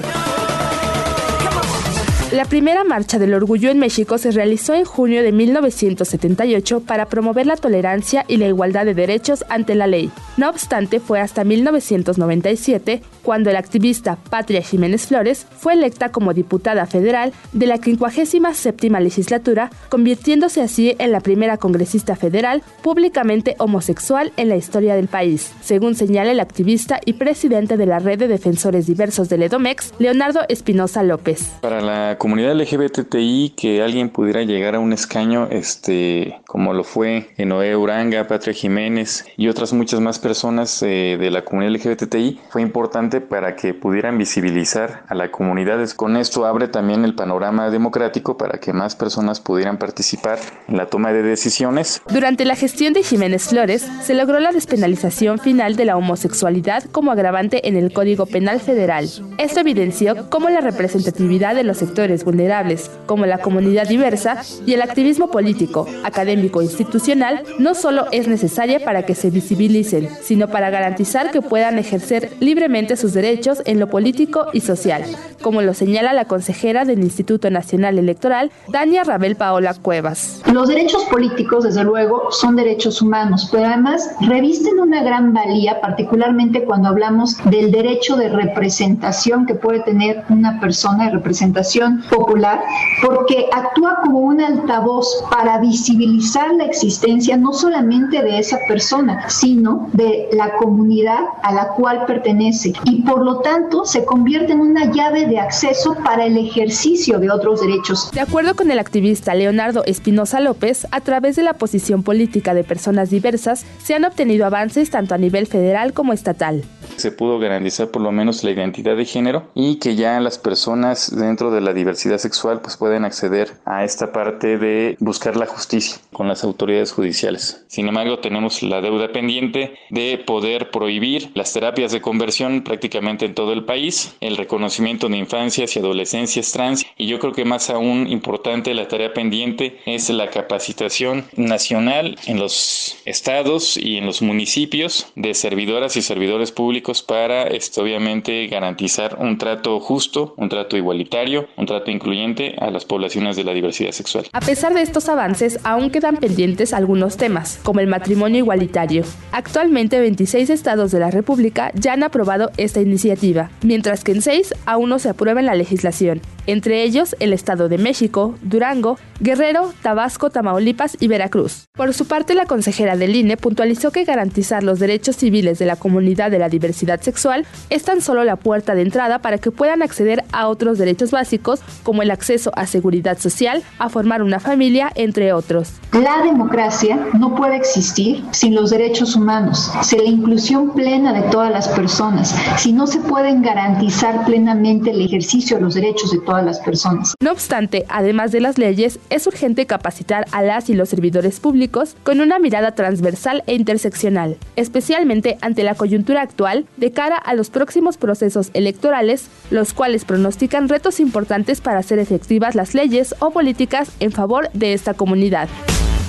La 2.32 2.44
primera 2.44 2.82
marcha 2.82 3.20
del 3.20 3.34
orgullo 3.34 3.70
en 3.70 3.78
México 3.78 4.18
se 4.18 4.32
realizó 4.32 4.74
en 4.74 4.84
junio 4.84 5.22
de 5.22 5.30
1978 5.30 6.80
para 6.80 7.06
promover 7.06 7.46
la 7.46 7.56
tolerancia 7.56 8.24
y 8.26 8.36
la 8.36 8.48
igualdad 8.48 8.84
de 8.84 8.94
derechos 8.94 9.44
ante 9.48 9.76
la 9.76 9.86
ley. 9.86 10.10
No 10.36 10.50
obstante, 10.50 10.98
fue 10.98 11.20
hasta 11.20 11.44
1997 11.44 13.00
cuando 13.26 13.50
el 13.50 13.56
activista 13.56 14.18
Patria 14.30 14.62
Jiménez 14.62 15.08
Flores 15.08 15.48
fue 15.50 15.72
electa 15.72 16.12
como 16.12 16.32
diputada 16.32 16.86
federal 16.86 17.32
de 17.52 17.66
la 17.66 17.78
57 17.78 18.88
legislatura, 19.00 19.68
convirtiéndose 19.88 20.62
así 20.62 20.94
en 21.00 21.10
la 21.10 21.18
primera 21.18 21.56
congresista 21.56 22.14
federal 22.14 22.62
públicamente 22.82 23.56
homosexual 23.58 24.32
en 24.36 24.48
la 24.48 24.54
historia 24.54 24.94
del 24.94 25.08
país, 25.08 25.52
según 25.60 25.96
señala 25.96 26.30
el 26.30 26.38
activista 26.38 27.00
y 27.04 27.14
presidente 27.14 27.76
de 27.76 27.86
la 27.86 27.98
Red 27.98 28.20
de 28.20 28.28
Defensores 28.28 28.86
Diversos 28.86 29.28
del 29.28 29.42
EDOMEX, 29.42 29.94
Leonardo 29.98 30.42
Espinosa 30.48 31.02
López. 31.02 31.50
Para 31.62 31.80
la 31.80 32.18
comunidad 32.18 32.54
LGBTI 32.54 33.54
que 33.56 33.82
alguien 33.82 34.08
pudiera 34.10 34.44
llegar 34.44 34.76
a 34.76 34.78
un 34.78 34.92
escaño, 34.92 35.48
este, 35.50 36.38
como 36.46 36.72
lo 36.74 36.84
fue 36.84 37.30
Noé 37.38 37.74
Uranga, 37.74 38.28
Patria 38.28 38.54
Jiménez 38.54 39.26
y 39.36 39.48
otras 39.48 39.72
muchas 39.72 39.98
más 39.98 40.20
personas 40.20 40.80
eh, 40.84 41.16
de 41.18 41.30
la 41.32 41.44
comunidad 41.44 41.72
LGBTI, 41.72 42.38
fue 42.50 42.62
importante 42.62 43.15
para 43.20 43.56
que 43.56 43.74
pudieran 43.74 44.18
visibilizar 44.18 45.04
a 45.08 45.14
la 45.14 45.30
comunidad. 45.30 45.86
Con 45.96 46.16
esto 46.16 46.46
abre 46.46 46.68
también 46.68 47.04
el 47.04 47.14
panorama 47.14 47.70
democrático 47.70 48.36
para 48.36 48.58
que 48.58 48.72
más 48.72 48.96
personas 48.96 49.40
pudieran 49.40 49.78
participar 49.78 50.38
en 50.68 50.76
la 50.76 50.86
toma 50.86 51.12
de 51.12 51.22
decisiones. 51.22 52.02
Durante 52.08 52.44
la 52.44 52.56
gestión 52.56 52.92
de 52.92 53.02
Jiménez 53.02 53.48
Flores, 53.48 53.86
se 54.02 54.14
logró 54.14 54.40
la 54.40 54.52
despenalización 54.52 55.38
final 55.38 55.76
de 55.76 55.84
la 55.84 55.96
homosexualidad 55.96 56.84
como 56.92 57.12
agravante 57.12 57.68
en 57.68 57.76
el 57.76 57.92
Código 57.92 58.26
Penal 58.26 58.60
Federal. 58.60 59.08
Esto 59.38 59.60
evidenció 59.60 60.30
cómo 60.30 60.48
la 60.48 60.60
representatividad 60.60 61.54
de 61.54 61.64
los 61.64 61.78
sectores 61.78 62.24
vulnerables, 62.24 62.90
como 63.06 63.26
la 63.26 63.38
comunidad 63.38 63.88
diversa 63.88 64.42
y 64.66 64.74
el 64.74 64.82
activismo 64.82 65.30
político, 65.30 65.86
académico 66.04 66.60
e 66.60 66.64
institucional, 66.64 67.42
no 67.58 67.74
solo 67.74 68.06
es 68.12 68.28
necesaria 68.28 68.84
para 68.84 69.04
que 69.04 69.14
se 69.14 69.30
visibilicen, 69.30 70.08
sino 70.22 70.48
para 70.48 70.70
garantizar 70.70 71.30
que 71.30 71.42
puedan 71.42 71.78
ejercer 71.78 72.32
libremente 72.40 72.96
su 72.96 73.05
derechos 73.12 73.62
en 73.66 73.80
lo 73.80 73.88
político 73.88 74.46
y 74.52 74.60
social, 74.60 75.04
como 75.42 75.62
lo 75.62 75.74
señala 75.74 76.12
la 76.12 76.24
consejera 76.24 76.84
del 76.84 77.00
Instituto 77.00 77.50
Nacional 77.50 77.98
Electoral, 77.98 78.50
Dania 78.68 79.04
Rabel 79.04 79.36
Paola 79.36 79.74
Cuevas. 79.74 80.42
Los 80.52 80.68
derechos 80.68 81.04
políticos, 81.04 81.64
desde 81.64 81.84
luego, 81.84 82.30
son 82.30 82.56
derechos 82.56 83.02
humanos, 83.02 83.48
pero 83.50 83.66
además 83.66 84.10
revisten 84.20 84.78
una 84.78 85.02
gran 85.02 85.32
valía, 85.32 85.80
particularmente 85.80 86.64
cuando 86.64 86.88
hablamos 86.88 87.36
del 87.50 87.70
derecho 87.70 88.16
de 88.16 88.28
representación 88.28 89.46
que 89.46 89.54
puede 89.54 89.80
tener 89.80 90.24
una 90.28 90.60
persona 90.60 91.06
de 91.06 91.10
representación 91.12 92.02
popular, 92.10 92.62
porque 93.06 93.46
actúa 93.52 94.00
como 94.02 94.20
un 94.20 94.40
altavoz 94.40 95.06
para 95.30 95.58
visibilizar 95.58 96.54
la 96.54 96.64
existencia 96.64 97.36
no 97.36 97.52
solamente 97.52 98.22
de 98.22 98.38
esa 98.38 98.58
persona, 98.68 99.28
sino 99.28 99.88
de 99.92 100.28
la 100.32 100.56
comunidad 100.56 101.20
a 101.42 101.52
la 101.52 101.68
cual 101.68 102.04
pertenece 102.06 102.72
y 102.96 103.02
por 103.02 103.22
lo 103.22 103.40
tanto 103.40 103.84
se 103.84 104.06
convierte 104.06 104.52
en 104.52 104.60
una 104.60 104.90
llave 104.90 105.26
de 105.26 105.38
acceso 105.38 105.94
para 106.02 106.24
el 106.24 106.38
ejercicio 106.38 107.18
de 107.18 107.30
otros 107.30 107.60
derechos. 107.60 108.10
De 108.10 108.20
acuerdo 108.20 108.56
con 108.56 108.70
el 108.70 108.78
activista 108.78 109.34
Leonardo 109.34 109.84
Espinosa 109.84 110.40
López, 110.40 110.86
a 110.90 111.02
través 111.02 111.36
de 111.36 111.42
la 111.42 111.54
posición 111.54 112.02
política 112.02 112.54
de 112.54 112.64
personas 112.64 113.10
diversas 113.10 113.66
se 113.82 113.94
han 113.94 114.04
obtenido 114.04 114.46
avances 114.46 114.88
tanto 114.88 115.14
a 115.14 115.18
nivel 115.18 115.46
federal 115.46 115.92
como 115.92 116.14
estatal. 116.14 116.64
Se 116.98 117.12
pudo 117.12 117.38
garantizar 117.38 117.88
por 117.88 118.02
lo 118.02 118.12
menos 118.12 118.44
la 118.44 118.50
identidad 118.50 118.96
de 118.96 119.04
género 119.04 119.48
y 119.54 119.76
que 119.76 119.96
ya 119.96 120.20
las 120.20 120.38
personas 120.38 121.14
dentro 121.14 121.50
de 121.50 121.60
la 121.60 121.72
diversidad 121.72 122.18
sexual 122.18 122.60
pues 122.60 122.76
pueden 122.76 123.04
acceder 123.04 123.52
a 123.64 123.84
esta 123.84 124.12
parte 124.12 124.58
de 124.58 124.96
buscar 125.00 125.36
la 125.36 125.46
justicia 125.46 125.98
con 126.12 126.28
las 126.28 126.44
autoridades 126.44 126.92
judiciales. 126.92 127.64
Sin 127.68 127.88
embargo, 127.88 128.18
tenemos 128.18 128.62
la 128.62 128.80
deuda 128.80 129.12
pendiente 129.12 129.74
de 129.90 130.22
poder 130.24 130.70
prohibir 130.70 131.30
las 131.34 131.52
terapias 131.52 131.92
de 131.92 132.00
conversión 132.00 132.62
prácticamente 132.62 133.26
en 133.26 133.34
todo 133.34 133.52
el 133.52 133.64
país, 133.64 134.16
el 134.20 134.36
reconocimiento 134.36 135.08
de 135.08 135.16
infancias 135.18 135.76
y 135.76 135.78
adolescencias 135.78 136.52
trans 136.52 136.86
y 136.96 137.06
yo 137.06 137.18
creo 137.18 137.32
que 137.32 137.44
más 137.44 137.70
aún 137.70 138.06
importante 138.08 138.74
la 138.74 138.88
tarea 138.88 139.12
pendiente 139.12 139.80
es 139.86 140.08
la 140.10 140.30
capacitación 140.30 141.24
nacional 141.36 142.18
en 142.26 142.38
los 142.38 142.96
estados 143.04 143.76
y 143.76 143.96
en 143.96 144.06
los 144.06 144.22
municipios 144.22 145.12
de 145.14 145.34
servidoras 145.34 145.96
y 145.96 146.02
servidores 146.02 146.52
públicos 146.52 146.85
para 146.94 147.48
esto, 147.48 147.82
obviamente 147.82 148.46
garantizar 148.46 149.16
un 149.18 149.38
trato 149.38 149.80
justo, 149.80 150.34
un 150.36 150.48
trato 150.48 150.76
igualitario, 150.76 151.48
un 151.56 151.66
trato 151.66 151.90
incluyente 151.90 152.54
a 152.60 152.70
las 152.70 152.84
poblaciones 152.84 153.34
de 153.34 153.42
la 153.42 153.52
diversidad 153.52 153.90
sexual. 153.90 154.26
A 154.32 154.40
pesar 154.40 154.72
de 154.72 154.82
estos 154.82 155.08
avances, 155.08 155.58
aún 155.64 155.90
quedan 155.90 156.18
pendientes 156.18 156.72
algunos 156.72 157.16
temas, 157.16 157.58
como 157.64 157.80
el 157.80 157.88
matrimonio 157.88 158.38
igualitario. 158.38 159.04
Actualmente 159.32 159.98
26 159.98 160.48
estados 160.50 160.92
de 160.92 161.00
la 161.00 161.10
República 161.10 161.72
ya 161.74 161.92
han 161.94 162.04
aprobado 162.04 162.50
esta 162.56 162.80
iniciativa, 162.80 163.50
mientras 163.62 164.04
que 164.04 164.12
en 164.12 164.22
6 164.22 164.54
aún 164.64 164.90
no 164.90 164.98
se 164.98 165.08
aprueba 165.08 165.40
en 165.40 165.46
la 165.46 165.54
legislación 165.54 166.22
entre 166.46 166.84
ellos 166.84 167.16
el 167.18 167.32
Estado 167.32 167.68
de 167.68 167.78
México, 167.78 168.36
Durango, 168.42 168.98
Guerrero, 169.20 169.72
Tabasco, 169.82 170.30
Tamaulipas 170.30 170.96
y 171.00 171.08
Veracruz. 171.08 171.66
Por 171.74 171.92
su 171.92 172.06
parte, 172.06 172.34
la 172.34 172.46
consejera 172.46 172.96
del 172.96 173.16
INE 173.16 173.36
puntualizó 173.36 173.90
que 173.90 174.04
garantizar 174.04 174.62
los 174.62 174.78
derechos 174.78 175.16
civiles 175.16 175.58
de 175.58 175.66
la 175.66 175.76
comunidad 175.76 176.30
de 176.30 176.38
la 176.38 176.48
diversidad 176.48 176.75
sexual 176.76 177.46
es 177.70 177.82
tan 177.82 178.00
solo 178.00 178.24
la 178.24 178.36
puerta 178.36 178.74
de 178.74 178.82
entrada 178.82 179.20
para 179.20 179.38
que 179.38 179.50
puedan 179.50 179.82
acceder 179.82 180.24
a 180.32 180.48
otros 180.48 180.78
derechos 180.78 181.10
básicos 181.10 181.60
como 181.82 182.02
el 182.02 182.10
acceso 182.10 182.52
a 182.54 182.66
seguridad 182.66 183.18
social, 183.18 183.62
a 183.78 183.88
formar 183.88 184.22
una 184.22 184.40
familia, 184.40 184.90
entre 184.94 185.32
otros. 185.32 185.72
La 185.92 186.22
democracia 186.22 187.08
no 187.18 187.34
puede 187.34 187.56
existir 187.56 188.22
sin 188.30 188.54
los 188.54 188.70
derechos 188.70 189.16
humanos, 189.16 189.72
sin 189.82 190.04
la 190.04 190.10
inclusión 190.10 190.74
plena 190.74 191.12
de 191.12 191.22
todas 191.30 191.50
las 191.50 191.68
personas, 191.68 192.34
si 192.58 192.72
no 192.72 192.86
se 192.86 193.00
pueden 193.00 193.42
garantizar 193.42 194.24
plenamente 194.24 194.90
el 194.90 195.00
ejercicio 195.00 195.56
de 195.56 195.62
los 195.62 195.74
derechos 195.74 196.10
de 196.12 196.18
todas 196.18 196.44
las 196.44 196.60
personas. 196.60 197.14
No 197.20 197.32
obstante, 197.32 197.86
además 197.88 198.32
de 198.32 198.40
las 198.40 198.58
leyes, 198.58 198.98
es 199.10 199.26
urgente 199.26 199.66
capacitar 199.66 200.26
a 200.32 200.42
las 200.42 200.68
y 200.68 200.74
los 200.74 200.88
servidores 200.88 201.40
públicos 201.40 201.96
con 202.02 202.20
una 202.20 202.38
mirada 202.38 202.72
transversal 202.72 203.42
e 203.46 203.54
interseccional, 203.54 204.36
especialmente 204.56 205.38
ante 205.40 205.62
la 205.62 205.74
coyuntura 205.74 206.22
actual 206.22 206.65
de 206.76 206.92
cara 206.92 207.16
a 207.16 207.34
los 207.34 207.50
próximos 207.50 207.96
procesos 207.96 208.50
electorales, 208.54 209.28
los 209.50 209.72
cuales 209.72 210.04
pronostican 210.04 210.68
retos 210.68 211.00
importantes 211.00 211.60
para 211.60 211.78
hacer 211.78 211.98
efectivas 211.98 212.54
las 212.54 212.74
leyes 212.74 213.14
o 213.18 213.30
políticas 213.30 213.90
en 214.00 214.12
favor 214.12 214.50
de 214.52 214.72
esta 214.72 214.94
comunidad. 214.94 215.48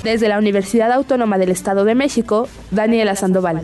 Desde 0.03 0.29
la 0.29 0.37
Universidad 0.37 0.91
Autónoma 0.91 1.37
del 1.37 1.49
Estado 1.49 1.83
de 1.83 1.95
México, 1.95 2.47
Daniela 2.71 3.15
Sandoval. 3.15 3.63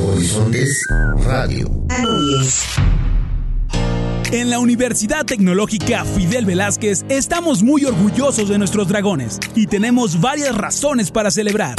Horizontes 0.00 0.86
Radio. 1.24 1.68
En 4.30 4.50
la 4.50 4.58
Universidad 4.58 5.24
Tecnológica 5.24 6.04
Fidel 6.04 6.44
Velázquez 6.44 7.04
estamos 7.08 7.62
muy 7.62 7.86
orgullosos 7.86 8.48
de 8.48 8.58
nuestros 8.58 8.86
dragones 8.86 9.38
y 9.54 9.66
tenemos 9.66 10.20
varias 10.20 10.54
razones 10.54 11.10
para 11.10 11.30
celebrar. 11.30 11.76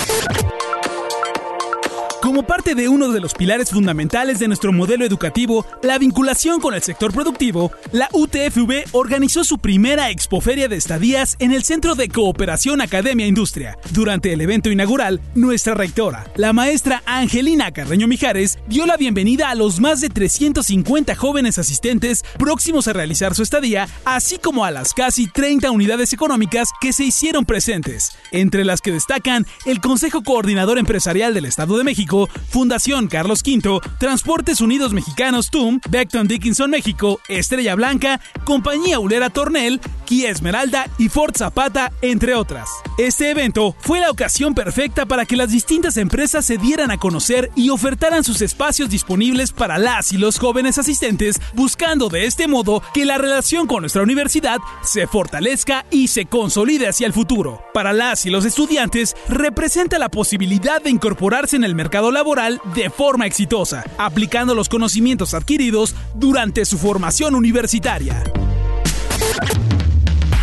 Como 2.29 2.43
parte 2.43 2.75
de 2.75 2.88
uno 2.88 3.09
de 3.09 3.21
los 3.21 3.33
pilares 3.33 3.71
fundamentales 3.71 4.38
de 4.38 4.48
nuestro 4.48 4.71
modelo 4.71 5.03
educativo, 5.03 5.65
la 5.81 5.98
vinculación 5.98 6.62
con 6.62 6.75
el 6.75 6.83
sector 6.83 7.12
productivo, 7.12 7.71
la 7.91 8.07
UTFV 8.13 8.83
organizó 8.91 9.43
su 9.43 9.57
primera 9.57 10.12
expoferia 10.12 10.67
de 10.67 10.75
estadías 10.75 11.38
en 11.39 11.53
el 11.53 11.63
Centro 11.63 11.95
de 11.95 12.07
Cooperación 12.07 12.81
Academia 12.81 13.25
Industria. 13.25 13.79
Durante 13.93 14.31
el 14.31 14.41
evento 14.41 14.69
inaugural, 14.69 15.19
nuestra 15.33 15.74
rectora, 15.74 16.31
la 16.36 16.53
maestra 16.53 17.01
Angelina 17.07 17.71
Carreño 17.71 18.07
Mijares, 18.07 18.59
dio 18.67 18.86
la 18.86 18.95
bienvenida 18.95 19.50
a 19.50 19.55
los 19.55 19.79
más 19.79 20.00
de 20.00 20.09
350 20.09 21.15
jóvenes 21.15 21.58
asistentes 21.58 22.23
próximos 22.38 22.88
a 22.88 22.93
realizar 22.93 23.34
su 23.34 23.41
estadía, 23.41 23.89
así 24.06 24.38
como 24.38 24.65
a 24.65 24.69
las 24.69 24.93
casi 24.93 25.25
30 25.25 25.71
unidades 25.71 26.13
económicas 26.13 26.69
que 26.80 26.93
se 26.93 27.06
hicieron 27.06 27.45
presentes, 27.45 28.12
entre 28.32 28.65
las 28.65 28.82
que 28.82 28.91
destacan 28.91 29.47
el 29.65 29.82
Consejo 29.82 30.21
Coordinador 30.21 30.77
Empresarial 30.77 31.34
del 31.34 31.45
Estado 31.45 31.75
de 31.75 31.84
México, 31.84 32.18
Fundación 32.27 33.08
Carlos 33.08 33.43
V, 33.45 33.79
Transportes 33.99 34.62
Unidos 34.62 34.93
Mexicanos 34.93 35.49
TUM, 35.49 35.79
Beckton 35.89 36.27
Dickinson 36.27 36.69
México, 36.71 37.19
Estrella 37.27 37.75
Blanca, 37.75 38.19
Compañía 38.43 38.99
Ulera 38.99 39.29
Tornel, 39.29 39.79
Kia 40.05 40.32
Esmeralda 40.32 40.88
y 40.97 41.10
Ford 41.10 41.36
Zapata, 41.38 41.91
entre 42.01 42.36
otras. 42.36 42.69
Este 42.97 43.29
evento 43.29 43.75
fue 43.79 43.99
la 43.99 44.10
ocasión 44.10 44.55
perfecta 44.55 45.05
para 45.05 45.25
que 45.25 45.36
las 45.36 45.51
distintas 45.51 45.97
empresas 45.97 46.45
se 46.45 46.58
dieran 46.58 46.91
a 46.91 46.97
conocer 46.97 47.51
y 47.55 47.69
ofertaran 47.69 48.23
sus 48.23 48.41
espacios 48.41 48.89
disponibles 48.89 49.51
para 49.51 49.77
las 49.77 50.12
y 50.12 50.17
los 50.17 50.39
jóvenes 50.39 50.77
asistentes, 50.77 51.39
buscando 51.53 52.10
de 52.10 52.25
este 52.25 52.47
modo 52.47 52.82
que 52.93 53.05
la 53.05 53.17
relación 53.17 53.67
con 53.67 53.82
nuestra 53.82 54.01
universidad 54.01 54.60
se 54.84 55.08
fortalezca 55.08 55.86
y 55.91 56.08
se 56.08 56.25
consolide 56.25 56.88
hacia 56.88 57.08
el 57.08 57.13
futuro. 57.13 57.63
Para 57.73 57.93
las 57.93 58.25
y 58.25 58.29
los 58.29 58.45
estudiantes 58.45 59.15
representa 59.27 59.99
la 59.99 60.10
posibilidad 60.10 60.82
de 60.82 60.89
incorporarse 60.89 61.55
en 61.55 61.63
el 61.63 61.75
mercado 61.75 62.09
laboral 62.12 62.62
de 62.76 62.89
forma 62.89 63.26
exitosa, 63.26 63.84
aplicando 63.98 64.56
los 64.56 64.69
conocimientos 64.69 65.34
adquiridos 65.34 65.95
durante 66.15 66.65
su 66.65 66.78
formación 66.78 67.36
universitaria. 67.36 68.24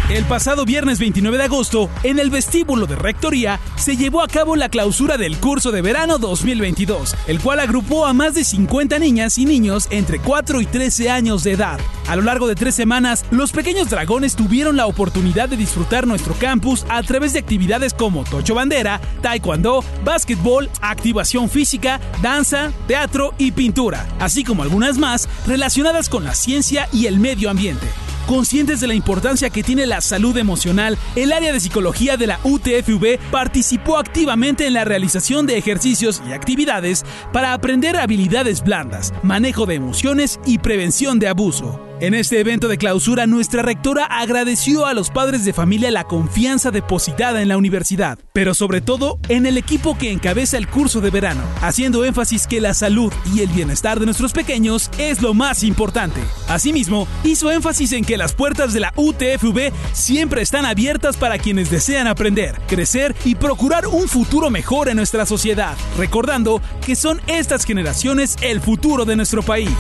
El 0.09 0.25
pasado 0.25 0.65
viernes 0.65 1.01
29 1.01 1.37
de 1.37 1.45
agosto, 1.45 1.91
en 2.05 2.21
el 2.21 2.31
vestíbulo 2.31 2.87
de 2.87 2.95
Rectoría, 2.95 3.59
se 3.75 3.97
llevó 3.97 4.23
a 4.23 4.29
cabo 4.29 4.55
la 4.55 4.69
clausura 4.69 5.17
del 5.17 5.37
curso 5.37 5.73
de 5.73 5.83
verano 5.83 6.19
2022, 6.19 7.17
el 7.27 7.41
cual 7.41 7.59
agrupó 7.59 8.07
a 8.07 8.13
más 8.13 8.35
de 8.35 8.45
50 8.45 9.01
niñas 9.01 9.37
y 9.37 9.45
niños 9.47 9.89
entre 9.91 10.21
4 10.21 10.61
y 10.61 10.67
13 10.67 11.11
años 11.11 11.43
de 11.43 11.53
edad. 11.53 11.81
A 12.07 12.15
lo 12.15 12.23
largo 12.23 12.47
de 12.47 12.55
tres 12.55 12.77
semanas, 12.77 13.25
los 13.33 13.51
pequeños 13.51 13.91
dragones 13.91 14.37
tuvieron 14.37 14.77
la 14.77 14.87
oportunidad 14.87 15.49
de 15.49 15.57
disfrutar 15.57 16.07
nuestro 16.07 16.35
campus 16.35 16.87
a 16.89 17.03
través 17.03 17.33
de 17.33 17.41
actividades 17.41 17.93
como 17.93 18.23
tocho 18.23 18.55
bandera, 18.55 19.01
taekwondo, 19.23 19.83
básquetbol, 20.05 20.71
activación 20.83 21.51
física, 21.51 22.01
danza, 22.23 22.71
teatro 22.87 23.35
y 23.39 23.51
pintura, 23.51 24.07
así 24.21 24.45
como 24.45 24.63
algunas 24.63 24.99
más 24.99 25.29
relacionadas 25.49 26.09
con 26.09 26.23
la 26.23 26.37
ciencia 26.37 26.89
y 26.93 27.07
el 27.07 27.19
medio 27.19 27.51
ambiente. 27.51 27.89
Conscientes 28.27 28.81
de 28.81 28.89
la 28.89 28.95
importancia 28.95 29.51
que 29.51 29.63
tiene 29.63 29.87
la 29.87 30.01
salud 30.01 30.37
emocional, 30.37 30.99
el 31.15 31.33
área 31.33 31.53
de 31.53 31.61
psicología 31.61 32.17
de 32.17 32.27
la 32.27 32.41
UTFV 32.43 33.21
participó 33.31 33.99
activamente 33.99 34.67
en 34.67 34.73
la 34.73 34.85
realización 34.85 35.47
de 35.47 35.57
ejercicios 35.57 36.21
y 36.29 36.33
actividades 36.33 37.05
para 37.33 37.53
aprender 37.53 37.97
habilidades 37.97 38.65
blandas, 38.65 39.15
manejo 39.23 39.65
de 39.65 39.77
emociones 39.77 40.41
y 40.45 40.59
prevención 40.59 41.21
de 41.21 41.29
abuso. 41.29 41.81
En 41.99 42.13
este 42.13 42.39
evento 42.41 42.69
de 42.69 42.77
clausura, 42.77 43.27
nuestra 43.27 43.63
rectora 43.63 44.05
agradeció 44.05 44.85
a 44.85 44.93
los 44.93 45.09
padres 45.09 45.47
de 45.47 45.55
familia 45.55 45.91
la 45.91 46.05
confianza 46.05 46.71
depositada 46.71 47.41
en 47.41 47.49
la 47.49 47.57
universidad, 47.57 48.19
pero 48.35 48.53
sobre 48.53 48.83
todo 48.83 49.19
en 49.31 49.47
el 49.47 49.57
equipo 49.57 49.97
que 49.97 50.13
encabeza 50.13 50.59
el 50.59 50.69
curso 50.69 51.01
de 51.01 51.09
verano, 51.09 51.41
haciendo 51.63 52.05
énfasis 52.05 52.47
que 52.47 52.61
la 52.61 52.75
salud 52.75 53.11
y 53.35 53.41
el 53.41 53.49
bienestar 53.49 53.99
de 53.99 54.05
nuestros 54.05 54.35
pequeños 54.35 54.91
es 54.99 55.23
lo 55.23 55.33
más 55.33 55.63
importante. 55.63 56.21
Asimismo, 56.49 57.09
hizo 57.25 57.51
énfasis 57.51 57.93
en 57.93 58.05
que 58.05 58.19
las 58.19 58.35
puertas 58.35 58.75
de 58.75 58.81
la 58.81 58.93
UTFV 58.95 59.73
siempre 59.95 60.43
están 60.43 60.67
abiertas 60.67 61.17
para 61.17 61.39
quienes 61.39 61.71
desean 61.71 62.09
aprender, 62.09 62.61
crecer 62.69 63.17
y 63.25 63.37
procurar 63.37 63.87
un 63.87 64.07
futuro 64.07 64.51
mejor 64.51 64.91
en 64.91 64.97
nuestra 64.97 65.25
sociedad, 65.25 65.75
recordando 65.97 66.61
que 66.85 66.95
son 66.95 67.23
estas 67.27 67.65
generaciones 67.65 68.37
el 68.43 68.61
futuro 68.61 69.07
de 69.07 69.17
nuestro 69.17 69.43
país. 69.43 69.71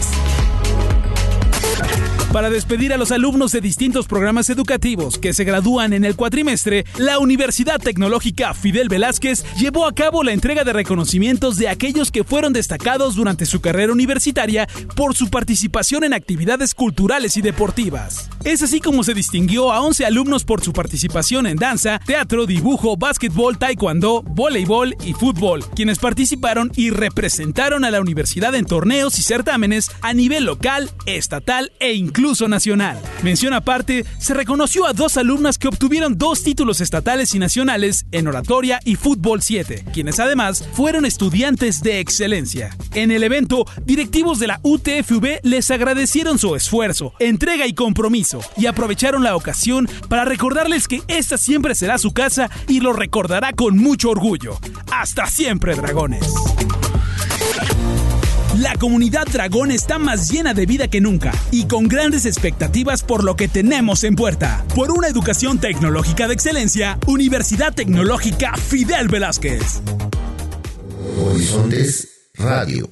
Para 2.36 2.50
despedir 2.50 2.92
a 2.92 2.98
los 2.98 3.12
alumnos 3.12 3.50
de 3.52 3.62
distintos 3.62 4.06
programas 4.06 4.50
educativos 4.50 5.16
que 5.18 5.32
se 5.32 5.44
gradúan 5.44 5.94
en 5.94 6.04
el 6.04 6.16
cuatrimestre, 6.16 6.84
la 6.98 7.18
Universidad 7.18 7.80
Tecnológica 7.80 8.52
Fidel 8.52 8.90
Velázquez 8.90 9.42
llevó 9.56 9.86
a 9.86 9.94
cabo 9.94 10.22
la 10.22 10.32
entrega 10.32 10.62
de 10.62 10.74
reconocimientos 10.74 11.56
de 11.56 11.70
aquellos 11.70 12.10
que 12.10 12.24
fueron 12.24 12.52
destacados 12.52 13.14
durante 13.14 13.46
su 13.46 13.62
carrera 13.62 13.90
universitaria 13.90 14.68
por 14.94 15.16
su 15.16 15.30
participación 15.30 16.04
en 16.04 16.12
actividades 16.12 16.74
culturales 16.74 17.38
y 17.38 17.40
deportivas. 17.40 18.28
Es 18.46 18.62
así 18.62 18.78
como 18.78 19.02
se 19.02 19.12
distinguió 19.12 19.72
a 19.72 19.80
11 19.80 20.06
alumnos 20.06 20.44
por 20.44 20.62
su 20.62 20.72
participación 20.72 21.48
en 21.48 21.56
danza, 21.56 21.98
teatro, 22.06 22.46
dibujo, 22.46 22.96
básquetbol, 22.96 23.58
taekwondo, 23.58 24.22
voleibol 24.22 24.94
y 25.04 25.14
fútbol, 25.14 25.64
quienes 25.74 25.98
participaron 25.98 26.70
y 26.76 26.90
representaron 26.90 27.84
a 27.84 27.90
la 27.90 28.00
universidad 28.00 28.54
en 28.54 28.64
torneos 28.64 29.18
y 29.18 29.22
certámenes 29.22 29.90
a 30.00 30.14
nivel 30.14 30.44
local, 30.44 30.92
estatal 31.06 31.72
e 31.80 31.94
incluso 31.94 32.46
nacional. 32.46 33.00
Mención 33.24 33.52
aparte, 33.52 34.06
se 34.20 34.32
reconoció 34.32 34.86
a 34.86 34.92
dos 34.92 35.16
alumnas 35.16 35.58
que 35.58 35.66
obtuvieron 35.66 36.16
dos 36.16 36.44
títulos 36.44 36.80
estatales 36.80 37.34
y 37.34 37.40
nacionales 37.40 38.06
en 38.12 38.28
oratoria 38.28 38.78
y 38.84 38.94
fútbol 38.94 39.42
7, 39.42 39.86
quienes 39.92 40.20
además 40.20 40.68
fueron 40.72 41.04
estudiantes 41.04 41.82
de 41.82 41.98
excelencia. 41.98 42.76
En 42.94 43.10
el 43.10 43.24
evento, 43.24 43.66
directivos 43.84 44.38
de 44.38 44.46
la 44.46 44.60
UTFV 44.62 45.40
les 45.42 45.68
agradecieron 45.72 46.38
su 46.38 46.54
esfuerzo, 46.54 47.12
entrega 47.18 47.66
y 47.66 47.74
compromiso, 47.74 48.35
y 48.56 48.66
aprovecharon 48.66 49.22
la 49.22 49.36
ocasión 49.36 49.88
para 50.08 50.24
recordarles 50.24 50.88
que 50.88 51.02
esta 51.08 51.38
siempre 51.38 51.74
será 51.74 51.98
su 51.98 52.12
casa 52.12 52.50
y 52.68 52.80
lo 52.80 52.92
recordará 52.92 53.52
con 53.52 53.78
mucho 53.78 54.10
orgullo. 54.10 54.58
Hasta 54.92 55.26
siempre, 55.26 55.74
dragones. 55.74 56.26
La 58.58 58.74
comunidad 58.74 59.26
dragón 59.30 59.70
está 59.70 59.98
más 59.98 60.30
llena 60.30 60.54
de 60.54 60.64
vida 60.64 60.88
que 60.88 61.02
nunca 61.02 61.30
y 61.50 61.66
con 61.66 61.88
grandes 61.88 62.24
expectativas 62.24 63.02
por 63.02 63.22
lo 63.22 63.36
que 63.36 63.48
tenemos 63.48 64.02
en 64.02 64.16
puerta. 64.16 64.64
Por 64.74 64.90
una 64.92 65.08
educación 65.08 65.58
tecnológica 65.58 66.26
de 66.26 66.34
excelencia, 66.34 66.98
Universidad 67.06 67.74
Tecnológica 67.74 68.56
Fidel 68.56 69.08
Velázquez. 69.08 69.82
Horizontes 71.20 72.08
Radio. 72.34 72.88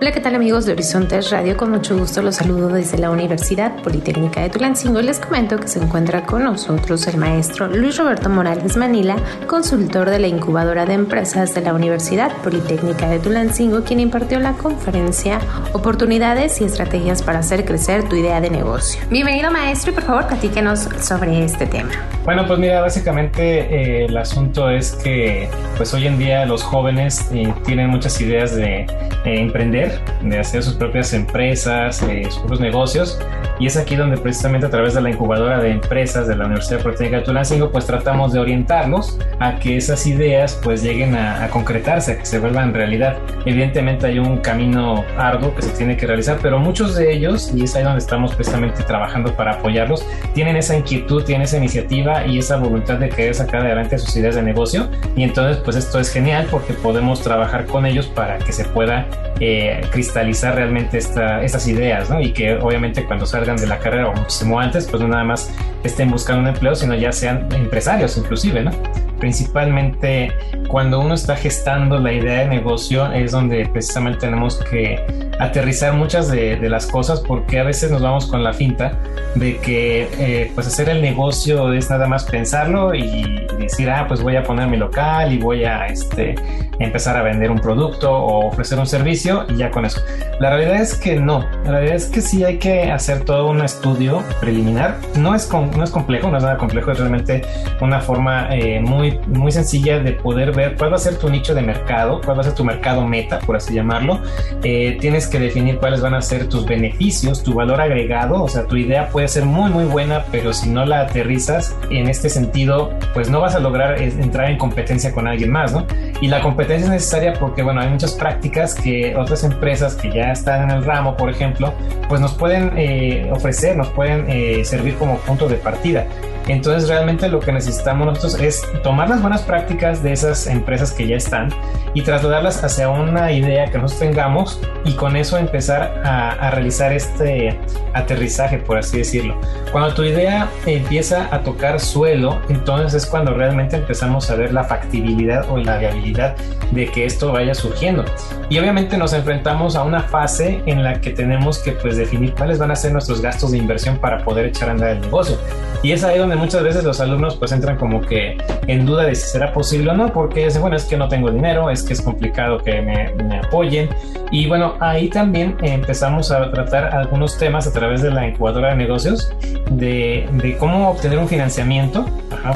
Hola, 0.00 0.12
¿qué 0.12 0.20
tal 0.20 0.36
amigos 0.36 0.64
de 0.64 0.74
Horizontes 0.74 1.30
Radio? 1.30 1.56
Con 1.56 1.72
mucho 1.72 1.98
gusto 1.98 2.22
los 2.22 2.36
saludo 2.36 2.68
desde 2.68 2.98
la 2.98 3.10
Universidad 3.10 3.82
Politécnica 3.82 4.40
de 4.40 4.48
Tulancingo. 4.48 5.02
Les 5.02 5.18
comento 5.18 5.58
que 5.58 5.66
se 5.66 5.80
encuentra 5.80 6.24
con 6.24 6.44
nosotros 6.44 7.08
el 7.08 7.16
maestro 7.16 7.66
Luis 7.66 7.96
Roberto 7.96 8.28
Morales 8.28 8.76
Manila, 8.76 9.16
consultor 9.48 10.08
de 10.08 10.20
la 10.20 10.28
incubadora 10.28 10.86
de 10.86 10.94
empresas 10.94 11.52
de 11.52 11.62
la 11.62 11.74
Universidad 11.74 12.30
Politécnica 12.44 13.08
de 13.08 13.18
Tulancingo, 13.18 13.82
quien 13.82 13.98
impartió 13.98 14.38
la 14.38 14.52
conferencia 14.52 15.40
Oportunidades 15.72 16.60
y 16.60 16.64
estrategias 16.64 17.24
para 17.24 17.40
hacer 17.40 17.64
crecer 17.64 18.08
tu 18.08 18.14
idea 18.14 18.40
de 18.40 18.50
negocio. 18.50 19.02
Bienvenido 19.10 19.50
maestro 19.50 19.90
y 19.90 19.94
por 19.94 20.04
favor 20.04 20.28
platíquenos 20.28 20.88
sobre 21.00 21.42
este 21.42 21.66
tema. 21.66 21.90
Bueno, 22.24 22.46
pues 22.46 22.60
mira, 22.60 22.80
básicamente 22.82 24.02
eh, 24.02 24.04
el 24.04 24.16
asunto 24.16 24.70
es 24.70 24.92
que 24.92 25.48
pues 25.76 25.92
hoy 25.92 26.06
en 26.06 26.18
día 26.18 26.46
los 26.46 26.62
jóvenes 26.62 27.28
eh, 27.32 27.52
tienen 27.64 27.88
muchas 27.88 28.20
ideas 28.20 28.54
de 28.54 28.82
eh, 28.82 28.86
emprender 29.24 29.87
de 30.22 30.38
hacer 30.38 30.62
sus 30.62 30.74
propias 30.74 31.12
empresas, 31.12 32.02
eh, 32.02 32.24
sus 32.24 32.38
propios 32.38 32.60
negocios. 32.60 33.18
Y 33.60 33.66
es 33.66 33.76
aquí 33.76 33.96
donde 33.96 34.16
precisamente 34.16 34.66
a 34.66 34.70
través 34.70 34.94
de 34.94 35.00
la 35.00 35.10
incubadora 35.10 35.58
de 35.58 35.70
empresas 35.70 36.28
de 36.28 36.36
la 36.36 36.46
Universidad 36.46 36.80
Politécnica 36.80 37.18
de 37.18 37.22
Tulancingo, 37.24 37.70
pues 37.70 37.86
tratamos 37.86 38.32
de 38.32 38.38
orientarlos 38.38 39.18
a 39.40 39.58
que 39.58 39.76
esas 39.76 40.06
ideas 40.06 40.58
pues 40.62 40.82
lleguen 40.82 41.16
a, 41.16 41.48
concretarse, 41.48 42.12
a 42.12 42.18
que 42.18 42.26
se 42.26 42.38
vuelvan 42.38 42.72
realidad. 42.72 43.16
Evidentemente 43.46 44.06
hay 44.06 44.18
un 44.18 44.38
camino 44.38 45.04
arduo 45.16 45.54
que 45.54 45.62
se 45.62 45.70
tiene 45.70 45.96
que 45.96 46.06
realizar, 46.06 46.38
pero 46.40 46.58
muchos 46.58 46.94
de 46.94 47.12
ellos, 47.12 47.52
y 47.54 47.64
es 47.64 47.74
ahí 47.74 47.82
donde 47.82 47.98
estamos 47.98 48.34
precisamente 48.34 48.82
trabajando 48.84 49.34
para 49.34 49.54
apoyarlos, 49.54 50.06
tienen 50.34 50.56
esa 50.56 50.76
inquietud, 50.76 51.24
tienen 51.24 51.42
esa 51.42 51.56
iniciativa 51.56 52.26
y 52.26 52.38
esa 52.38 52.56
voluntad 52.56 52.98
de 52.98 53.08
querer 53.08 53.34
sacar 53.34 53.62
adelante 53.62 53.98
sus 53.98 54.14
ideas 54.16 54.36
de 54.36 54.42
negocio. 54.42 54.88
Y 55.16 55.24
entonces 55.24 55.60
pues 55.64 55.76
esto 55.76 55.98
es 55.98 56.12
genial 56.12 56.46
porque 56.50 56.74
podemos 56.74 57.20
trabajar 57.22 57.66
con 57.66 57.86
ellos 57.86 58.06
para 58.06 58.38
que 58.38 58.52
se 58.52 58.64
pueda 58.64 59.06
eh, 59.40 59.77
cristalizar 59.90 60.54
realmente 60.54 60.98
esta, 60.98 61.42
estas 61.42 61.66
ideas. 61.68 62.08
Y 62.20 62.32
que 62.32 62.54
obviamente 62.56 63.04
cuando 63.04 63.26
salgan 63.26 63.56
de 63.56 63.66
la 63.66 63.78
carrera 63.78 64.08
o 64.08 64.14
muchísimo 64.14 64.58
antes, 64.58 64.86
pues 64.86 65.02
no 65.02 65.08
nada 65.08 65.24
más 65.24 65.52
estén 65.84 66.10
buscando 66.10 66.42
un 66.42 66.48
empleo, 66.48 66.74
sino 66.74 66.94
ya 66.94 67.12
sean 67.12 67.48
empresarios 67.52 68.16
inclusive, 68.16 68.62
¿no? 68.62 68.70
Principalmente 69.18 70.32
cuando 70.68 71.00
uno 71.00 71.14
está 71.14 71.34
gestando 71.34 71.98
la 71.98 72.12
idea 72.12 72.40
de 72.40 72.48
negocio 72.48 73.10
es 73.12 73.32
donde 73.32 73.66
precisamente 73.66 74.20
tenemos 74.20 74.56
que 74.70 75.04
aterrizar 75.40 75.92
muchas 75.94 76.30
de, 76.30 76.58
las 76.68 76.86
cosas 76.86 77.20
porque 77.20 77.58
a 77.58 77.64
veces 77.64 77.90
nos 77.90 78.02
vamos 78.02 78.26
con 78.26 78.44
la 78.44 78.52
finta 78.52 78.92
de 79.34 79.56
que 79.58 80.08
eh, 80.18 80.52
pues 80.54 80.66
hacer 80.66 80.88
el 80.88 81.00
negocio 81.00 81.72
es 81.72 81.88
nada 81.88 82.06
más 82.06 82.24
pensarlo 82.24 82.94
y 82.94 83.46
decir, 83.58 83.88
ah, 83.90 84.04
pues 84.06 84.22
voy 84.22 84.36
a 84.36 84.42
poner 84.42 84.68
mi 84.68 84.76
local 84.76 85.32
y 85.32 85.38
voy 85.38 85.64
a 85.64 85.86
este, 85.86 86.34
empezar 86.78 87.16
a 87.16 87.22
vender 87.22 87.50
un 87.50 87.58
producto 87.58 88.12
o 88.12 88.46
ofrecer 88.46 88.78
un 88.78 88.86
servicio 88.86 89.46
y 89.48 89.56
ya 89.56 89.70
con 89.70 89.84
eso. 89.84 90.00
La 90.40 90.50
realidad 90.50 90.80
es 90.80 90.94
que 90.94 91.16
no, 91.16 91.44
la 91.64 91.70
realidad 91.70 91.96
es 91.96 92.06
que 92.06 92.20
sí 92.20 92.44
hay 92.44 92.58
que 92.58 92.90
hacer 92.90 93.24
todo 93.24 93.48
un 93.50 93.62
estudio 93.62 94.22
preliminar. 94.40 94.96
No 95.16 95.34
es, 95.34 95.46
no 95.78 95.84
es 95.84 95.90
complejo, 95.90 96.30
no 96.30 96.36
es 96.36 96.42
nada 96.42 96.56
complejo, 96.56 96.92
es 96.92 96.98
realmente 96.98 97.42
una 97.80 98.00
forma 98.00 98.48
eh, 98.50 98.80
muy, 98.80 99.18
muy 99.28 99.52
sencilla 99.52 100.00
de 100.00 100.12
poder 100.12 100.52
ver 100.52 100.76
cuál 100.76 100.92
va 100.92 100.96
a 100.96 101.00
ser 101.00 101.16
tu 101.16 101.28
nicho 101.28 101.54
de 101.54 101.62
mercado, 101.62 102.20
cuál 102.24 102.36
va 102.36 102.42
a 102.42 102.44
ser 102.44 102.54
tu 102.54 102.64
mercado 102.64 103.06
meta, 103.06 103.38
por 103.40 103.56
así 103.56 103.74
llamarlo. 103.74 104.20
Eh, 104.62 104.98
tienes 105.00 105.26
que 105.26 105.38
definir 105.38 105.78
cuáles 105.78 106.00
van 106.00 106.14
a 106.14 106.22
ser 106.22 106.48
tus 106.48 106.66
beneficios, 106.66 107.42
tu 107.42 107.54
valor 107.54 107.80
agregado, 107.80 108.42
o 108.42 108.48
sea, 108.48 108.64
tu 108.64 108.76
idea 108.76 109.08
puede 109.08 109.28
ser 109.28 109.44
muy, 109.44 109.70
muy 109.70 109.84
buena, 109.84 110.24
pero 110.30 110.52
si 110.52 110.68
no 110.68 110.84
la 110.84 111.00
aterrizas 111.00 111.76
en 111.90 112.08
este 112.08 112.28
sentido, 112.28 112.90
pues 113.14 113.30
no 113.30 113.40
vas 113.40 113.54
a 113.54 113.60
lograr 113.60 114.00
entrar 114.02 114.50
en 114.50 114.58
competencia 114.58 115.12
con 115.12 115.26
alguien 115.26 115.50
más, 115.50 115.72
¿no? 115.72 115.86
Y 116.20 116.28
la 116.28 116.42
competencia 116.42 116.86
es 116.86 116.90
necesaria 116.90 117.34
porque, 117.34 117.62
bueno, 117.62 117.80
hay 117.80 117.88
muchas 117.88 118.12
prácticas 118.14 118.74
que 118.74 119.14
otras 119.16 119.44
empresas 119.44 119.94
que 119.94 120.10
ya 120.10 120.32
están 120.32 120.64
en 120.64 120.76
el 120.76 120.84
ramo, 120.84 121.16
por 121.16 121.30
ejemplo, 121.30 121.72
pues 122.08 122.20
nos 122.20 122.34
pueden 122.34 122.72
eh, 122.76 123.30
ofrecer, 123.32 123.76
nos 123.76 123.88
pueden 123.88 124.24
eh, 124.28 124.64
servir 124.64 124.96
como 124.96 125.18
punto 125.18 125.48
de 125.48 125.56
partida. 125.58 126.06
Entonces 126.48 126.88
realmente 126.88 127.28
lo 127.28 127.40
que 127.40 127.52
necesitamos 127.52 128.06
nosotros 128.06 128.40
es 128.40 128.66
tomar 128.82 129.08
las 129.08 129.20
buenas 129.20 129.42
prácticas 129.42 130.02
de 130.02 130.12
esas 130.12 130.46
empresas 130.46 130.92
que 130.92 131.06
ya 131.06 131.16
están 131.16 131.50
y 131.94 132.02
trasladarlas 132.02 132.64
hacia 132.64 132.88
una 132.88 133.30
idea 133.32 133.70
que 133.70 133.78
nosotros 133.78 134.08
tengamos 134.08 134.60
y 134.84 134.92
con 134.94 135.16
eso 135.16 135.36
empezar 135.36 136.02
a, 136.04 136.50
realizar 136.50 136.92
este 136.92 137.58
aterrizaje, 137.92 138.58
por 138.58 138.78
así 138.78 138.98
decirlo. 138.98 139.38
Cuando 139.72 139.92
tu 139.92 140.02
idea 140.02 140.48
empieza 140.64 141.28
a 141.34 141.40
tocar 141.40 141.78
suelo, 141.78 142.40
entonces 142.48 143.02
es 143.02 143.06
cuando 143.06 143.34
realmente 143.34 143.76
empezamos 143.76 144.30
a 144.30 144.34
ver 144.34 144.52
la 144.52 144.64
factibilidad 144.64 145.48
o 145.50 145.58
la 145.58 145.78
viabilidad 145.78 146.36
de 146.70 146.86
que 146.86 147.04
esto 147.04 147.32
vaya 147.32 147.54
surgiendo. 147.54 148.04
Y 148.48 148.58
obviamente 148.58 148.96
nos 148.96 149.12
enfrentamos 149.12 149.76
a 149.76 149.82
una 149.82 150.00
fase 150.00 150.62
en 150.66 150.82
la 150.82 151.00
que 151.00 151.10
tenemos 151.10 151.58
que 151.58 151.72
pues 151.72 151.96
definir 151.96 152.34
cuáles 152.34 152.58
van 152.58 152.70
a 152.70 152.76
ser 152.76 152.92
nuestros 152.92 153.20
gastos 153.20 153.52
de 153.52 153.58
inversión 153.58 153.98
para 153.98 154.24
poder 154.24 154.46
echar 154.46 154.70
a 154.70 154.72
andar 154.72 154.90
el 154.90 155.00
negocio. 155.02 155.36
Y 155.82 155.92
es 155.92 156.02
ahí 156.02 156.18
donde 156.18 156.36
muchas 156.38 156.62
veces 156.62 156.84
los 156.84 157.00
alumnos 157.00 157.36
pues 157.36 157.52
entran 157.52 157.76
como 157.76 158.00
que 158.00 158.38
en 158.66 158.86
duda 158.86 159.04
de 159.04 159.14
si 159.14 159.28
será 159.28 159.52
posible 159.52 159.90
o 159.90 159.94
no, 159.94 160.12
porque 160.12 160.44
dicen, 160.44 160.60
bueno, 160.60 160.76
es 160.76 160.84
que 160.84 160.96
no 160.96 161.08
tengo 161.08 161.30
dinero, 161.30 161.70
es 161.70 161.82
que 161.82 161.92
es 161.92 162.00
complicado 162.00 162.58
que 162.58 162.80
me, 162.80 163.12
me 163.24 163.38
apoyen. 163.38 163.88
Y 164.30 164.46
bueno, 164.46 164.74
ahí 164.80 165.08
también 165.08 165.56
empezamos 165.62 166.30
a 166.30 166.50
tratar 166.50 166.94
algunos 166.94 167.36
temas 167.38 167.66
a 167.66 167.72
través 167.72 168.02
de 168.02 168.10
la 168.10 168.26
incubadora 168.26 168.70
de 168.70 168.76
negocios, 168.76 169.32
de, 169.70 170.28
de 170.32 170.56
cómo 170.56 170.90
obtener 170.90 171.18
un 171.18 171.28
financiamiento 171.28 172.06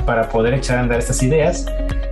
para 0.06 0.28
poder 0.28 0.54
echar 0.54 0.78
a 0.78 0.80
andar 0.80 0.98
estas 0.98 1.22
ideas. 1.22 1.66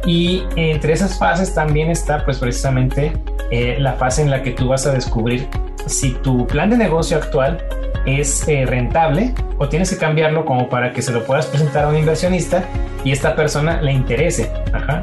Y 0.06 0.44
entre 0.56 0.92
esas 0.92 1.18
fases 1.18 1.54
también 1.54 1.90
está 1.90 2.24
pues 2.24 2.38
precisamente 2.38 3.12
eh, 3.50 3.76
la 3.78 3.94
fase 3.94 4.22
en 4.22 4.30
la 4.30 4.42
que 4.42 4.52
tú 4.52 4.68
vas 4.68 4.86
a 4.86 4.92
descubrir 4.92 5.46
si 5.86 6.12
tu 6.14 6.46
plan 6.46 6.70
de 6.70 6.76
negocio 6.76 7.16
actual 7.16 7.62
es 8.06 8.46
eh, 8.48 8.64
rentable 8.66 9.34
o 9.58 9.68
tienes 9.68 9.90
que 9.90 9.96
cambiarlo 9.96 10.44
como 10.44 10.68
para 10.68 10.92
que 10.92 11.02
se 11.02 11.12
lo 11.12 11.24
puedas 11.24 11.46
presentar 11.46 11.84
a 11.84 11.88
un 11.88 11.96
inversionista 11.96 12.64
y 13.04 13.12
esta 13.12 13.34
persona 13.34 13.80
le 13.80 13.92
interese. 13.92 14.50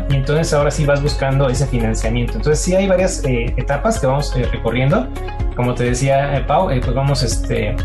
Y 0.10 0.16
entonces 0.16 0.54
ahora 0.54 0.72
sí 0.72 0.86
vas 0.86 1.02
buscando 1.02 1.50
ese 1.50 1.66
financiamiento. 1.68 2.34
Entonces 2.38 2.64
sí 2.64 2.76
hay 2.76 2.88
varias 2.88 3.24
eh, 3.26 3.54
etapas 3.58 4.00
que 4.00 4.08
vamos 4.08 4.36
eh, 4.36 4.44
recorriendo. 4.52 5.08
Como 5.56 5.74
te 5.74 5.86
decía 5.86 6.44
Pau, 6.48 6.68
pues 6.68 6.94
vamos 6.94 7.24
este, 7.24 7.76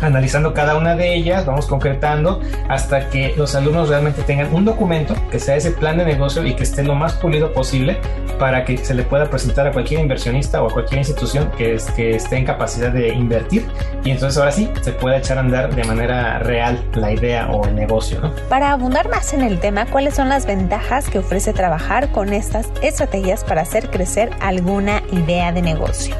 analizando 0.00 0.54
cada 0.54 0.76
una 0.76 0.94
de 0.94 1.14
ellas, 1.14 1.46
vamos 1.46 1.66
concretando 1.66 2.40
hasta 2.68 3.08
que 3.10 3.34
los 3.36 3.54
alumnos 3.54 3.88
realmente 3.88 4.22
tengan 4.22 4.52
un 4.54 4.64
documento 4.64 5.14
que 5.30 5.38
sea 5.38 5.56
ese 5.56 5.70
plan 5.70 5.98
de 5.98 6.04
negocio 6.04 6.46
y 6.46 6.54
que 6.54 6.62
esté 6.62 6.82
lo 6.82 6.94
más 6.94 7.14
pulido 7.14 7.52
posible 7.52 7.98
para 8.38 8.64
que 8.64 8.76
se 8.78 8.94
le 8.94 9.02
pueda 9.02 9.28
presentar 9.28 9.66
a 9.66 9.72
cualquier 9.72 10.00
inversionista 10.00 10.62
o 10.62 10.68
a 10.68 10.72
cualquier 10.72 10.98
institución 10.98 11.50
que, 11.56 11.76
que 11.96 12.16
esté 12.16 12.36
en 12.36 12.44
capacidad 12.44 12.92
de 12.92 13.08
invertir 13.08 13.66
y 14.04 14.10
entonces 14.10 14.38
ahora 14.38 14.52
sí 14.52 14.70
se 14.82 14.92
puede 14.92 15.18
echar 15.18 15.38
a 15.38 15.40
andar 15.40 15.74
de 15.74 15.84
manera 15.84 16.38
real 16.38 16.82
la 16.94 17.12
idea 17.12 17.50
o 17.50 17.66
el 17.66 17.74
negocio. 17.74 18.32
Para 18.48 18.72
abundar 18.72 19.08
más 19.08 19.32
en 19.34 19.42
el 19.42 19.58
tema, 19.58 19.86
¿cuáles 19.86 20.14
son 20.14 20.28
las 20.28 20.46
ventajas 20.46 21.08
que 21.08 21.18
ofrece 21.18 21.52
trabajar 21.52 22.10
con 22.12 22.32
estas 22.32 22.68
estrategias 22.82 23.44
para 23.44 23.62
hacer 23.62 23.90
crecer 23.90 24.30
alguna 24.40 25.02
idea 25.12 25.52
de 25.52 25.62
negocio? 25.62 26.14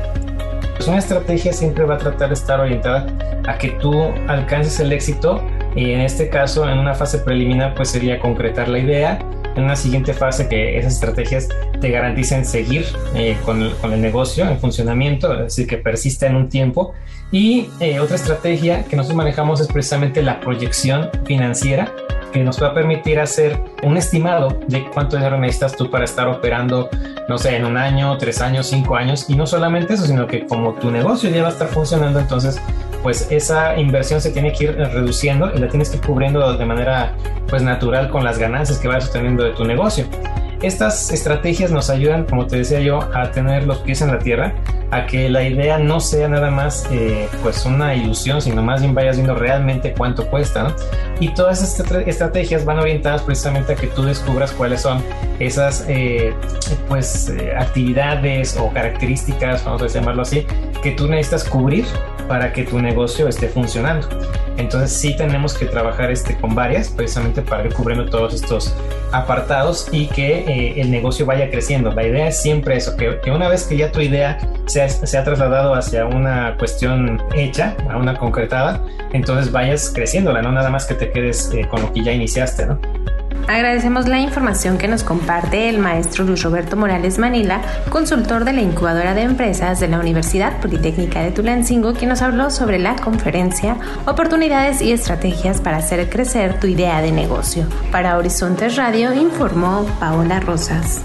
Pues 0.78 0.86
una 0.86 0.98
estrategia 0.98 1.52
siempre 1.52 1.84
va 1.84 1.96
a 1.96 1.98
tratar 1.98 2.28
de 2.28 2.34
estar 2.34 2.60
orientada 2.60 3.08
a 3.48 3.58
que 3.58 3.70
tú 3.70 4.00
alcances 4.28 4.78
el 4.78 4.92
éxito. 4.92 5.44
Y 5.74 5.90
en 5.90 6.00
este 6.00 6.30
caso 6.30 6.70
en 6.70 6.78
una 6.78 6.94
fase 6.94 7.18
preliminar 7.18 7.74
pues 7.74 7.90
sería 7.90 8.20
concretar 8.20 8.68
la 8.68 8.78
idea. 8.78 9.18
En 9.56 9.64
una 9.64 9.74
siguiente 9.74 10.14
fase 10.14 10.48
que 10.48 10.78
esas 10.78 10.94
estrategias 10.94 11.48
te 11.80 11.90
garanticen 11.90 12.44
seguir 12.44 12.86
eh, 13.16 13.36
con, 13.44 13.60
el, 13.60 13.74
con, 13.74 13.92
el, 13.92 14.00
negocio 14.00 14.48
en 14.48 14.60
funcionamiento, 14.60 15.32
es 15.32 15.40
decir, 15.40 15.66
que 15.66 15.78
persista 15.78 16.28
en 16.28 16.36
un 16.36 16.48
tiempo. 16.48 16.94
Y 17.32 17.68
eh, 17.80 17.98
otra 17.98 18.14
estrategia 18.14 18.84
que 18.84 18.94
nosotros 18.94 19.16
manejamos 19.16 19.60
es 19.60 19.66
precisamente 19.66 20.22
la 20.22 20.38
proyección 20.38 21.10
financiera 21.24 21.92
que 22.38 22.44
nos 22.44 22.62
va 22.62 22.68
a 22.68 22.74
permitir 22.74 23.18
hacer 23.18 23.60
un 23.82 23.96
estimado 23.96 24.60
de 24.68 24.84
cuánto 24.90 25.16
dinero 25.16 25.38
necesitas 25.38 25.76
tú 25.76 25.90
para 25.90 26.04
estar 26.04 26.28
operando, 26.28 26.88
no 27.28 27.36
sé, 27.36 27.56
en 27.56 27.64
un 27.64 27.76
año, 27.76 28.16
tres 28.16 28.40
años, 28.40 28.68
cinco 28.68 28.94
años. 28.94 29.28
Y 29.28 29.34
no 29.34 29.44
solamente 29.44 29.94
eso, 29.94 30.06
sino 30.06 30.28
que 30.28 30.46
como 30.46 30.74
tu 30.74 30.90
negocio 30.90 31.30
ya 31.30 31.42
va 31.42 31.48
a 31.48 31.52
estar 31.52 31.66
funcionando, 31.66 32.20
entonces 32.20 32.60
pues 33.02 33.28
esa 33.30 33.76
inversión 33.76 34.20
se 34.20 34.30
tiene 34.30 34.52
que 34.52 34.64
ir 34.64 34.76
reduciendo 34.76 35.50
y 35.54 35.58
la 35.58 35.68
tienes 35.68 35.90
que 35.90 35.96
ir 35.96 36.02
cubriendo 36.02 36.56
de 36.56 36.64
manera 36.64 37.14
pues 37.48 37.62
natural 37.62 38.08
con 38.08 38.22
las 38.22 38.38
ganancias 38.38 38.78
que 38.78 38.86
vas 38.86 39.06
obteniendo 39.06 39.42
de 39.42 39.52
tu 39.52 39.64
negocio. 39.64 40.04
Estas 40.62 41.12
estrategias 41.12 41.70
nos 41.70 41.88
ayudan, 41.88 42.24
como 42.24 42.46
te 42.46 42.56
decía 42.56 42.80
yo, 42.80 43.00
a 43.14 43.30
tener 43.30 43.64
los 43.64 43.78
pies 43.78 44.02
en 44.02 44.08
la 44.08 44.18
tierra, 44.18 44.54
a 44.90 45.06
que 45.06 45.28
la 45.28 45.44
idea 45.44 45.78
no 45.78 46.00
sea 46.00 46.28
nada 46.28 46.50
más 46.50 46.88
eh, 46.90 47.28
pues 47.44 47.64
una 47.64 47.94
ilusión, 47.94 48.42
sino 48.42 48.60
más 48.60 48.80
bien 48.80 48.92
vayas 48.92 49.16
viendo 49.16 49.36
realmente 49.36 49.94
cuánto 49.96 50.26
cuesta. 50.28 50.74
Y 51.20 51.28
todas 51.34 51.62
estas 51.62 52.08
estrategias 52.08 52.64
van 52.64 52.80
orientadas 52.80 53.22
precisamente 53.22 53.74
a 53.74 53.76
que 53.76 53.86
tú 53.86 54.02
descubras 54.02 54.50
cuáles 54.50 54.80
son 54.80 55.00
esas 55.38 55.84
eh, 55.88 56.34
pues 56.88 57.28
eh, 57.28 57.54
actividades 57.56 58.56
o 58.56 58.72
características, 58.72 59.64
vamos 59.64 59.82
a 59.82 59.86
llamarlo 59.86 60.22
así, 60.22 60.44
que 60.82 60.90
tú 60.90 61.06
necesitas 61.06 61.44
cubrir 61.44 61.84
para 62.28 62.52
que 62.52 62.64
tu 62.64 62.78
negocio 62.80 63.26
esté 63.28 63.48
funcionando. 63.48 64.08
Entonces 64.56 64.92
sí 64.92 65.16
tenemos 65.16 65.54
que 65.54 65.66
trabajar 65.66 66.10
este, 66.10 66.36
con 66.36 66.54
varias, 66.54 66.88
precisamente 66.88 67.42
para 67.42 67.64
ir 67.66 67.72
cubriendo 67.72 68.06
todos 68.06 68.34
estos 68.34 68.74
apartados 69.12 69.88
y 69.92 70.06
que 70.08 70.40
eh, 70.40 70.80
el 70.80 70.90
negocio 70.90 71.24
vaya 71.26 71.50
creciendo. 71.50 71.92
La 71.92 72.06
idea 72.06 72.28
es 72.28 72.40
siempre 72.40 72.76
eso, 72.76 72.96
que, 72.96 73.30
una 73.30 73.48
vez 73.48 73.64
que 73.64 73.76
ya 73.76 73.90
tu 73.90 74.00
idea 74.00 74.38
se 74.66 74.82
ha, 74.82 74.88
se 74.88 75.16
ha, 75.16 75.24
trasladado 75.24 75.74
hacia 75.74 76.06
una 76.06 76.56
cuestión 76.58 77.22
hecha, 77.34 77.76
a 77.88 77.96
una 77.96 78.16
concretada, 78.16 78.82
entonces 79.12 79.50
vayas 79.52 79.90
creciéndola, 79.94 80.42
no 80.42 80.52
nada 80.52 80.70
más 80.70 80.86
que 80.86 80.94
te 80.94 81.10
quedes 81.10 81.50
eh, 81.54 81.66
con 81.68 81.82
lo 81.82 81.92
que 81.92 82.02
ya 82.02 82.12
iniciaste, 82.12 82.66
¿no? 82.66 82.78
Agradecemos 83.48 84.06
la 84.06 84.20
información 84.20 84.76
que 84.76 84.88
nos 84.88 85.02
comparte 85.02 85.70
el 85.70 85.78
maestro 85.78 86.24
Luis 86.24 86.42
Roberto 86.42 86.76
Morales 86.76 87.18
Manila, 87.18 87.62
consultor 87.88 88.44
de 88.44 88.52
la 88.52 88.60
incubadora 88.60 89.14
de 89.14 89.22
empresas 89.22 89.80
de 89.80 89.88
la 89.88 89.98
Universidad 89.98 90.60
Politécnica 90.60 91.22
de 91.22 91.30
Tulancingo, 91.30 91.94
quien 91.94 92.10
nos 92.10 92.20
habló 92.20 92.50
sobre 92.50 92.78
la 92.78 92.96
conferencia 92.96 93.78
Oportunidades 94.06 94.82
y 94.82 94.92
estrategias 94.92 95.62
para 95.62 95.78
hacer 95.78 96.10
crecer 96.10 96.60
tu 96.60 96.66
idea 96.66 97.00
de 97.00 97.10
negocio. 97.10 97.66
Para 97.90 98.18
Horizontes 98.18 98.76
Radio 98.76 99.14
informó 99.14 99.86
Paola 99.98 100.40
Rosas. 100.40 101.00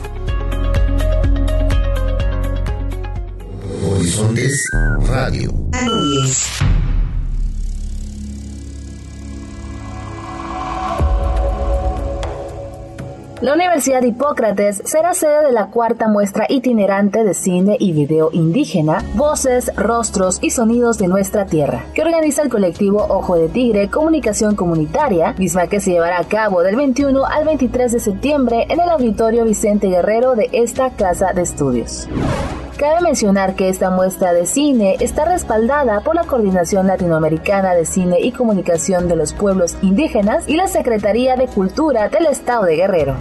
Horizontes 3.86 4.70
Radio. 5.08 5.50
La 13.44 13.56
Universidad 13.56 14.02
Hipócrates 14.02 14.82
será 14.86 15.14
sede 15.14 15.48
de 15.48 15.52
la 15.52 15.66
cuarta 15.66 16.08
muestra 16.08 16.46
itinerante 16.48 17.26
de 17.26 17.34
cine 17.34 17.76
y 17.78 17.92
video 17.92 18.30
indígena, 18.32 19.04
Voces, 19.16 19.70
Rostros 19.76 20.40
y 20.42 20.52
Sonidos 20.52 20.98
de 20.98 21.10
Nuestra 21.10 21.46
Tierra, 21.46 21.84
que 21.94 22.04
organiza 22.04 22.42
el 22.42 22.50
colectivo 22.50 23.06
Ojo 23.10 23.36
de 23.36 23.50
Tigre 23.50 23.90
Comunicación 23.90 24.56
Comunitaria, 24.56 25.34
misma 25.38 25.68
que 25.68 25.82
se 25.82 25.92
llevará 25.92 26.22
a 26.22 26.24
cabo 26.24 26.62
del 26.62 26.78
21 26.78 27.26
al 27.26 27.44
23 27.44 27.92
de 27.92 28.00
septiembre 28.00 28.66
en 28.70 28.80
el 28.80 28.88
Auditorio 28.88 29.44
Vicente 29.44 29.88
Guerrero 29.90 30.36
de 30.36 30.48
esta 30.54 30.92
Casa 30.92 31.34
de 31.34 31.42
Estudios. 31.42 32.08
Cabe 32.78 33.02
mencionar 33.02 33.56
que 33.56 33.70
esta 33.70 33.92
muestra 33.92 34.34
de 34.34 34.48
cine 34.48 34.98
está 35.00 35.26
respaldada 35.26 36.02
por 36.02 36.16
la 36.16 36.24
Coordinación 36.24 36.88
Latinoamericana 36.88 37.76
de 37.76 37.86
Cine 37.86 38.20
y 38.20 38.32
Comunicación 38.32 39.08
de 39.08 39.16
los 39.16 39.32
Pueblos 39.34 39.78
Indígenas 39.84 40.50
y 40.50 40.56
la 40.56 40.68
Secretaría 40.68 41.36
de 41.36 41.48
Cultura 41.48 42.10
del 42.10 42.26
Estado 42.26 42.66
de 42.66 42.76
Guerrero. 42.76 43.16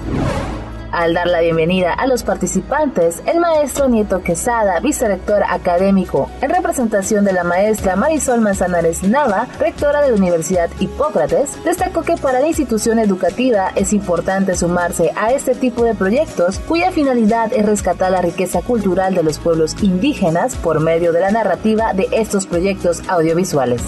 Al 0.93 1.15
dar 1.15 1.27
la 1.27 1.41
bienvenida 1.41 1.95
a 1.95 2.07
los 2.07 2.23
participantes, 2.23 3.23
el 3.25 3.41
maestro 3.41 3.89
Nieto 3.89 4.23
Quesada, 4.23 4.79
vicerrector 4.81 5.43
académico, 5.49 6.29
en 6.43 6.51
representación 6.51 7.25
de 7.25 7.33
la 7.33 7.45
maestra 7.45 7.97
Marisol 7.97 8.43
Manzanares 8.43 9.03
Nava, 9.03 9.49
rectora 9.59 10.03
de 10.03 10.11
la 10.11 10.17
Universidad 10.17 10.69
Hipócrates, 10.81 11.65
destacó 11.65 12.03
que 12.03 12.19
para 12.19 12.41
la 12.41 12.49
institución 12.49 12.99
educativa 12.99 13.73
es 13.75 13.95
importante 13.95 14.55
sumarse 14.55 15.13
a 15.17 15.33
este 15.33 15.55
tipo 15.55 15.83
de 15.83 15.95
proyectos 15.95 16.59
cuya 16.59 16.93
finalidad 16.93 17.51
es 17.55 17.65
rescatar 17.65 18.13
la 18.13 18.21
riqueza 18.21 18.61
cultural 18.61 19.15
de 19.15 19.23
los 19.23 19.39
pueblos 19.39 19.75
indígenas 19.83 20.57
por 20.57 20.81
medio 20.81 21.15
de 21.15 21.21
la 21.21 21.31
narrativa 21.31 21.95
de 21.95 22.09
estos 22.13 22.47
proyectos 22.47 23.03
audiovisuales. 23.09 23.83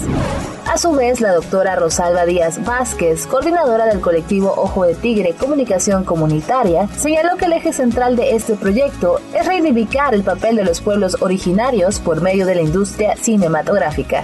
A 0.65 0.79
su 0.79 0.91
vez, 0.93 1.21
la 1.21 1.31
doctora 1.31 1.75
Rosalba 1.75 2.25
Díaz 2.25 2.63
Vázquez, 2.65 3.27
coordinadora 3.27 3.85
del 3.85 4.01
colectivo 4.01 4.51
Ojo 4.57 4.83
de 4.83 4.95
Tigre 4.95 5.33
Comunicación 5.33 6.03
Comunitaria, 6.03 6.87
señaló 6.97 7.37
que 7.37 7.45
el 7.45 7.53
eje 7.53 7.71
central 7.71 8.15
de 8.15 8.35
este 8.35 8.55
proyecto 8.55 9.21
es 9.33 9.45
reivindicar 9.45 10.15
el 10.15 10.23
papel 10.23 10.55
de 10.55 10.65
los 10.65 10.81
pueblos 10.81 11.21
originarios 11.21 11.99
por 11.99 12.19
medio 12.19 12.47
de 12.47 12.55
la 12.55 12.61
industria 12.61 13.15
cinematográfica. 13.15 14.23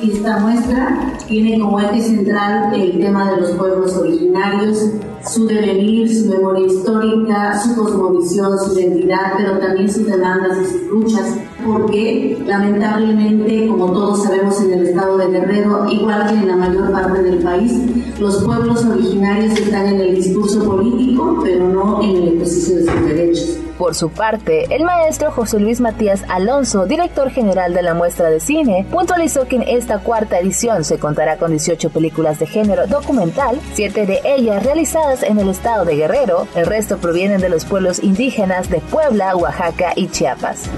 Esta 0.00 0.38
muestra 0.38 1.16
tiene 1.26 1.58
como 1.58 1.80
eje 1.80 2.00
central 2.00 2.72
el 2.72 3.00
tema 3.00 3.32
de 3.32 3.40
los 3.40 3.50
pueblos 3.50 3.96
originarios, 3.96 4.90
su 5.28 5.44
devenir, 5.44 6.14
su 6.14 6.28
memoria 6.28 6.66
histórica, 6.66 7.58
su 7.58 7.74
cosmovisión, 7.74 8.56
su 8.60 8.78
identidad, 8.78 9.32
pero 9.36 9.58
también 9.58 9.92
sus 9.92 10.06
demandas 10.06 10.56
y 10.62 10.66
sus 10.66 10.82
luchas, 10.82 11.36
porque 11.66 12.40
lamentablemente, 12.46 13.66
como 13.66 13.92
todos 13.92 14.22
sabemos 14.22 14.60
en 14.62 14.74
el 14.74 14.86
estado 14.86 15.18
de 15.18 15.32
Guerrero, 15.32 15.90
igual 15.90 16.28
que 16.28 16.34
en 16.34 16.46
la 16.46 16.56
mayor 16.56 16.92
parte 16.92 17.20
del 17.20 17.38
país, 17.38 17.72
los 18.20 18.44
pueblos 18.44 18.84
originarios 18.84 19.58
están 19.58 19.86
en 19.86 20.00
el 20.00 20.14
discurso 20.14 20.64
político, 20.64 21.40
pero 21.42 21.68
no 21.68 22.00
en 22.04 22.16
el 22.18 22.28
ejercicio 22.36 22.76
de 22.76 22.84
sus 22.84 23.04
derechos. 23.04 23.67
Por 23.78 23.94
su 23.94 24.10
parte, 24.10 24.66
el 24.74 24.82
maestro 24.82 25.30
José 25.30 25.60
Luis 25.60 25.80
Matías 25.80 26.24
Alonso, 26.28 26.86
director 26.86 27.30
general 27.30 27.74
de 27.74 27.82
la 27.82 27.94
muestra 27.94 28.28
de 28.28 28.40
cine, 28.40 28.84
puntualizó 28.90 29.46
que 29.46 29.54
en 29.54 29.62
esta 29.62 30.00
cuarta 30.00 30.40
edición 30.40 30.82
se 30.82 30.98
contará 30.98 31.36
con 31.36 31.52
18 31.52 31.90
películas 31.90 32.40
de 32.40 32.46
género 32.46 32.88
documental, 32.88 33.60
siete 33.74 34.04
de 34.04 34.20
ellas 34.24 34.64
realizadas 34.64 35.22
en 35.22 35.38
el 35.38 35.48
estado 35.48 35.84
de 35.84 35.94
Guerrero, 35.94 36.48
el 36.56 36.66
resto 36.66 36.98
provienen 36.98 37.40
de 37.40 37.50
los 37.50 37.64
pueblos 37.64 38.02
indígenas 38.02 38.68
de 38.68 38.80
Puebla, 38.80 39.36
Oaxaca 39.36 39.92
y 39.94 40.08
Chiapas. 40.08 40.68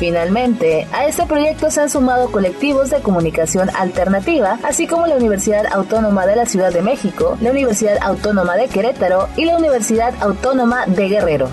Finalmente, 0.00 0.88
a 0.92 1.06
este 1.06 1.26
proyecto 1.26 1.70
se 1.70 1.82
han 1.82 1.88
sumado 1.88 2.32
colectivos 2.32 2.90
de 2.90 3.00
comunicación 3.00 3.70
alternativa, 3.76 4.58
así 4.64 4.88
como 4.88 5.06
la 5.06 5.14
Universidad 5.14 5.66
Autónoma 5.72 6.26
de 6.26 6.34
la 6.34 6.46
Ciudad 6.46 6.72
de 6.72 6.82
México, 6.82 7.38
la 7.40 7.52
Universidad 7.52 7.98
Autónoma 8.02 8.56
de 8.56 8.66
Querétaro 8.66 9.28
y 9.36 9.44
la 9.44 9.56
Universidad 9.56 10.12
Autónoma 10.20 10.86
de 10.86 11.08
Guerrero. 11.08 11.48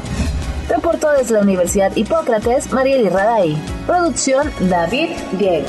Reportó 0.73 1.11
desde 1.11 1.33
la 1.33 1.41
Universidad 1.41 1.93
Hipócrates, 1.97 2.71
Marieli 2.71 3.09
Raday. 3.09 3.57
Producción 3.85 4.49
David 4.69 5.09
Diego. 5.37 5.67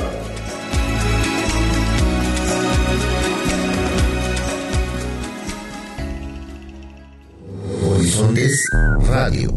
Horizontes 7.85 8.71
Radio. 9.09 9.53